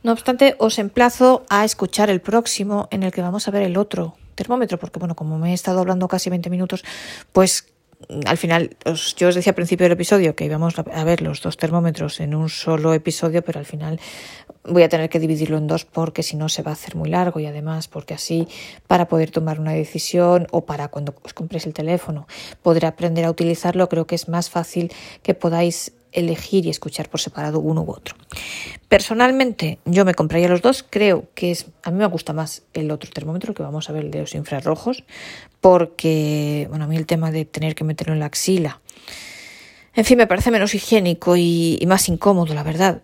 No 0.02 0.12
obstante, 0.12 0.56
os 0.58 0.78
emplazo 0.80 1.44
a 1.48 1.64
escuchar 1.64 2.10
el 2.10 2.20
próximo 2.20 2.88
en 2.90 3.04
el 3.04 3.12
que 3.12 3.22
vamos 3.22 3.46
a 3.46 3.52
ver 3.52 3.62
el 3.62 3.76
otro 3.76 4.16
termómetro, 4.34 4.78
porque 4.78 4.98
bueno, 4.98 5.14
como 5.14 5.38
me 5.38 5.52
he 5.52 5.54
estado 5.54 5.78
hablando 5.78 6.08
casi 6.08 6.30
20 6.30 6.50
minutos, 6.50 6.84
pues 7.32 7.73
al 8.26 8.36
final, 8.36 8.76
yo 9.16 9.28
os 9.28 9.34
decía 9.34 9.50
al 9.50 9.54
principio 9.54 9.84
del 9.84 9.92
episodio 9.92 10.34
que 10.34 10.44
íbamos 10.44 10.74
a 10.78 11.04
ver 11.04 11.22
los 11.22 11.42
dos 11.42 11.56
termómetros 11.56 12.20
en 12.20 12.34
un 12.34 12.48
solo 12.48 12.92
episodio, 12.94 13.42
pero 13.42 13.58
al 13.58 13.66
final 13.66 14.00
voy 14.64 14.82
a 14.82 14.88
tener 14.88 15.08
que 15.08 15.18
dividirlo 15.18 15.58
en 15.58 15.66
dos 15.66 15.84
porque 15.84 16.22
si 16.22 16.36
no 16.36 16.48
se 16.48 16.62
va 16.62 16.70
a 16.70 16.74
hacer 16.74 16.96
muy 16.96 17.10
largo 17.10 17.40
y 17.40 17.46
además 17.46 17.88
porque 17.88 18.14
así 18.14 18.48
para 18.86 19.08
poder 19.08 19.30
tomar 19.30 19.60
una 19.60 19.72
decisión 19.72 20.46
o 20.50 20.64
para 20.64 20.88
cuando 20.88 21.14
os 21.22 21.34
compréis 21.34 21.66
el 21.66 21.74
teléfono 21.74 22.26
poder 22.62 22.86
aprender 22.86 23.24
a 23.24 23.30
utilizarlo, 23.30 23.88
creo 23.88 24.06
que 24.06 24.14
es 24.14 24.28
más 24.28 24.50
fácil 24.50 24.92
que 25.22 25.34
podáis 25.34 25.92
elegir 26.14 26.66
y 26.66 26.70
escuchar 26.70 27.08
por 27.08 27.20
separado 27.20 27.60
uno 27.60 27.82
u 27.82 27.90
otro. 27.90 28.14
Personalmente, 28.88 29.78
yo 29.84 30.04
me 30.04 30.14
compraría 30.14 30.48
los 30.48 30.62
dos. 30.62 30.84
Creo 30.88 31.26
que 31.34 31.50
es, 31.50 31.66
a 31.82 31.90
mí 31.90 31.98
me 31.98 32.06
gusta 32.06 32.32
más 32.32 32.62
el 32.72 32.90
otro 32.90 33.10
termómetro 33.10 33.52
que 33.52 33.62
vamos 33.62 33.90
a 33.90 33.92
ver, 33.92 34.04
el 34.04 34.10
de 34.10 34.20
los 34.20 34.34
infrarrojos, 34.34 35.04
porque, 35.60 36.66
bueno, 36.70 36.84
a 36.84 36.88
mí 36.88 36.96
el 36.96 37.06
tema 37.06 37.30
de 37.30 37.44
tener 37.44 37.74
que 37.74 37.84
meterlo 37.84 38.14
en 38.14 38.20
la 38.20 38.26
axila, 38.26 38.80
en 39.96 40.04
fin, 40.04 40.18
me 40.18 40.26
parece 40.26 40.50
menos 40.50 40.74
higiénico 40.74 41.36
y, 41.36 41.82
más 41.86 42.08
incómodo, 42.08 42.52
la 42.52 42.64
verdad. 42.64 43.02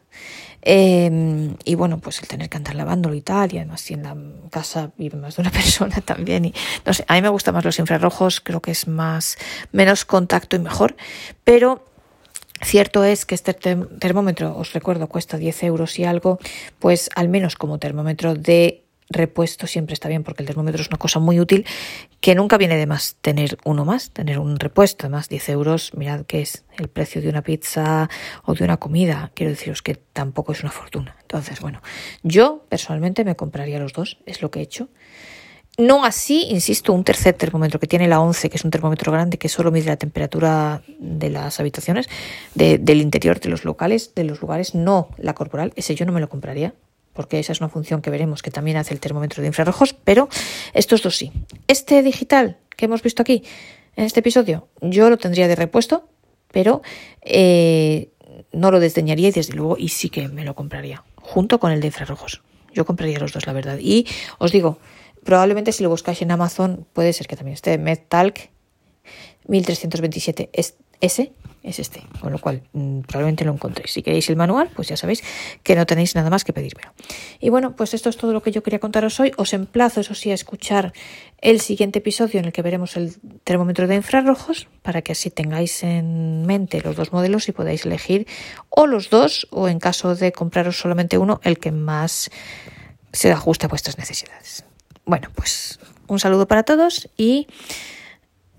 Em, 0.62 1.54
y 1.64 1.74
bueno, 1.74 1.98
pues 1.98 2.20
el 2.20 2.28
tener 2.28 2.50
que 2.50 2.58
andar 2.58 2.74
lavándolo 2.74 3.14
y 3.14 3.22
tal, 3.22 3.54
y 3.54 3.58
además 3.58 3.80
si 3.80 3.94
en 3.94 4.02
la 4.02 4.16
casa 4.50 4.90
vive 4.98 5.16
más 5.16 5.36
de 5.36 5.42
una 5.42 5.50
persona 5.52 6.00
también. 6.00 6.46
Y 6.46 6.54
no 6.84 6.92
sé, 6.92 7.04
a 7.06 7.14
mí 7.14 7.22
me 7.22 7.28
gustan 7.28 7.54
más 7.54 7.64
los 7.64 7.78
infrarrojos, 7.78 8.40
creo 8.40 8.60
que 8.60 8.72
es 8.72 8.88
más, 8.88 9.38
menos 9.72 10.04
contacto 10.04 10.56
y 10.56 10.58
mejor, 10.58 10.96
pero 11.44 11.86
Cierto 12.62 13.04
es 13.04 13.24
que 13.24 13.34
este 13.34 13.54
termómetro, 13.54 14.56
os 14.56 14.72
recuerdo, 14.72 15.08
cuesta 15.08 15.38
10 15.38 15.62
euros 15.64 15.98
y 15.98 16.04
algo, 16.04 16.38
pues 16.78 17.08
al 17.16 17.28
menos 17.28 17.56
como 17.56 17.78
termómetro 17.78 18.34
de 18.34 18.84
repuesto 19.10 19.66
siempre 19.66 19.94
está 19.94 20.08
bien 20.08 20.22
porque 20.22 20.42
el 20.42 20.46
termómetro 20.46 20.80
es 20.80 20.88
una 20.88 20.96
cosa 20.96 21.18
muy 21.18 21.40
útil 21.40 21.66
que 22.20 22.34
nunca 22.34 22.56
viene 22.58 22.76
de 22.76 22.86
más 22.86 23.16
tener 23.20 23.58
uno 23.64 23.84
más, 23.84 24.10
tener 24.10 24.38
un 24.38 24.58
repuesto. 24.58 25.06
Además, 25.06 25.28
10 25.28 25.48
euros, 25.48 25.94
mirad 25.94 26.24
que 26.26 26.42
es 26.42 26.64
el 26.78 26.88
precio 26.88 27.20
de 27.20 27.28
una 27.28 27.42
pizza 27.42 28.08
o 28.44 28.54
de 28.54 28.64
una 28.64 28.76
comida. 28.76 29.32
Quiero 29.34 29.50
deciros 29.50 29.82
que 29.82 29.96
tampoco 29.96 30.52
es 30.52 30.62
una 30.62 30.70
fortuna. 30.70 31.16
Entonces, 31.22 31.60
bueno, 31.60 31.82
yo 32.22 32.64
personalmente 32.68 33.24
me 33.24 33.36
compraría 33.36 33.78
los 33.80 33.92
dos, 33.92 34.18
es 34.26 34.42
lo 34.42 34.50
que 34.50 34.60
he 34.60 34.62
hecho. 34.62 34.88
No 35.80 36.04
así, 36.04 36.42
insisto, 36.50 36.92
un 36.92 37.04
tercer 37.04 37.32
termómetro 37.32 37.80
que 37.80 37.86
tiene 37.86 38.06
la 38.06 38.20
11, 38.20 38.50
que 38.50 38.58
es 38.58 38.64
un 38.66 38.70
termómetro 38.70 39.10
grande 39.12 39.38
que 39.38 39.48
solo 39.48 39.70
mide 39.70 39.86
la 39.86 39.96
temperatura 39.96 40.82
de 40.98 41.30
las 41.30 41.58
habitaciones, 41.58 42.06
del 42.54 43.00
interior 43.00 43.40
de 43.40 43.48
los 43.48 43.64
locales, 43.64 44.14
de 44.14 44.24
los 44.24 44.42
lugares, 44.42 44.74
no 44.74 45.08
la 45.16 45.32
corporal. 45.32 45.72
Ese 45.76 45.94
yo 45.94 46.04
no 46.04 46.12
me 46.12 46.20
lo 46.20 46.28
compraría 46.28 46.74
porque 47.14 47.38
esa 47.38 47.52
es 47.52 47.60
una 47.62 47.70
función 47.70 48.02
que 48.02 48.10
veremos 48.10 48.42
que 48.42 48.50
también 48.50 48.76
hace 48.76 48.92
el 48.92 49.00
termómetro 49.00 49.40
de 49.40 49.46
infrarrojos, 49.46 49.94
pero 49.94 50.28
estos 50.74 51.00
dos 51.00 51.16
sí. 51.16 51.32
Este 51.66 52.02
digital 52.02 52.58
que 52.76 52.84
hemos 52.84 53.02
visto 53.02 53.22
aquí 53.22 53.42
en 53.96 54.04
este 54.04 54.20
episodio, 54.20 54.68
yo 54.82 55.08
lo 55.08 55.16
tendría 55.16 55.48
de 55.48 55.56
repuesto, 55.56 56.06
pero 56.52 56.82
eh, 57.22 58.10
no 58.52 58.70
lo 58.70 58.80
desdeñaría 58.80 59.28
y 59.28 59.32
desde 59.32 59.54
luego 59.54 59.78
y 59.78 59.88
sí 59.88 60.10
que 60.10 60.28
me 60.28 60.44
lo 60.44 60.54
compraría, 60.54 61.04
junto 61.16 61.58
con 61.58 61.72
el 61.72 61.80
de 61.80 61.86
infrarrojos. 61.86 62.42
Yo 62.74 62.84
compraría 62.84 63.18
los 63.18 63.32
dos, 63.32 63.46
la 63.46 63.54
verdad. 63.54 63.78
Y 63.80 64.06
os 64.38 64.52
digo, 64.52 64.78
probablemente 65.24 65.72
si 65.72 65.82
lo 65.82 65.90
buscáis 65.90 66.22
en 66.22 66.30
Amazon 66.30 66.86
puede 66.92 67.12
ser 67.12 67.26
que 67.26 67.36
también 67.36 67.54
esté 67.54 67.78
MedTalk 67.78 68.50
1327 69.46 70.50
S 71.00 71.32
es 71.62 71.78
este, 71.78 72.02
con 72.20 72.32
lo 72.32 72.38
cual 72.38 72.62
mm, 72.72 73.00
probablemente 73.00 73.44
lo 73.44 73.52
encontréis. 73.52 73.92
Si 73.92 74.02
queréis 74.02 74.30
el 74.30 74.36
manual, 74.36 74.70
pues 74.74 74.88
ya 74.88 74.96
sabéis 74.96 75.22
que 75.62 75.76
no 75.76 75.84
tenéis 75.84 76.14
nada 76.14 76.30
más 76.30 76.42
que 76.42 76.54
pedírmelo. 76.54 76.92
Y 77.38 77.50
bueno, 77.50 77.76
pues 77.76 77.92
esto 77.92 78.08
es 78.08 78.16
todo 78.16 78.32
lo 78.32 78.42
que 78.42 78.50
yo 78.50 78.62
quería 78.62 78.78
contaros 78.78 79.20
hoy. 79.20 79.32
Os 79.36 79.52
emplazo, 79.52 80.00
eso 80.00 80.14
sí, 80.14 80.30
a 80.30 80.34
escuchar 80.34 80.94
el 81.38 81.60
siguiente 81.60 81.98
episodio 81.98 82.40
en 82.40 82.46
el 82.46 82.52
que 82.52 82.62
veremos 82.62 82.96
el 82.96 83.14
termómetro 83.44 83.86
de 83.86 83.96
infrarrojos, 83.96 84.68
para 84.82 85.02
que 85.02 85.12
así 85.12 85.30
tengáis 85.30 85.82
en 85.82 86.46
mente 86.46 86.80
los 86.80 86.96
dos 86.96 87.12
modelos 87.12 87.48
y 87.48 87.52
podáis 87.52 87.84
elegir 87.84 88.26
o 88.70 88.86
los 88.86 89.10
dos, 89.10 89.46
o 89.50 89.68
en 89.68 89.80
caso 89.80 90.14
de 90.14 90.32
compraros 90.32 90.78
solamente 90.78 91.18
uno, 91.18 91.40
el 91.44 91.58
que 91.58 91.72
más 91.72 92.30
se 93.12 93.30
ajuste 93.32 93.66
a 93.66 93.68
vuestras 93.68 93.98
necesidades. 93.98 94.64
Bueno, 95.04 95.28
pues 95.34 95.78
un 96.06 96.18
saludo 96.18 96.46
para 96.46 96.62
todos 96.62 97.08
y 97.16 97.46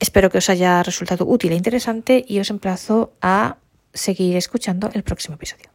Espero 0.01 0.31
que 0.31 0.39
os 0.39 0.49
haya 0.49 0.81
resultado 0.81 1.27
útil 1.27 1.51
e 1.53 1.55
interesante 1.55 2.25
y 2.27 2.39
os 2.39 2.49
emplazo 2.49 3.13
a 3.21 3.57
seguir 3.93 4.35
escuchando 4.35 4.89
el 4.95 5.03
próximo 5.03 5.35
episodio. 5.35 5.69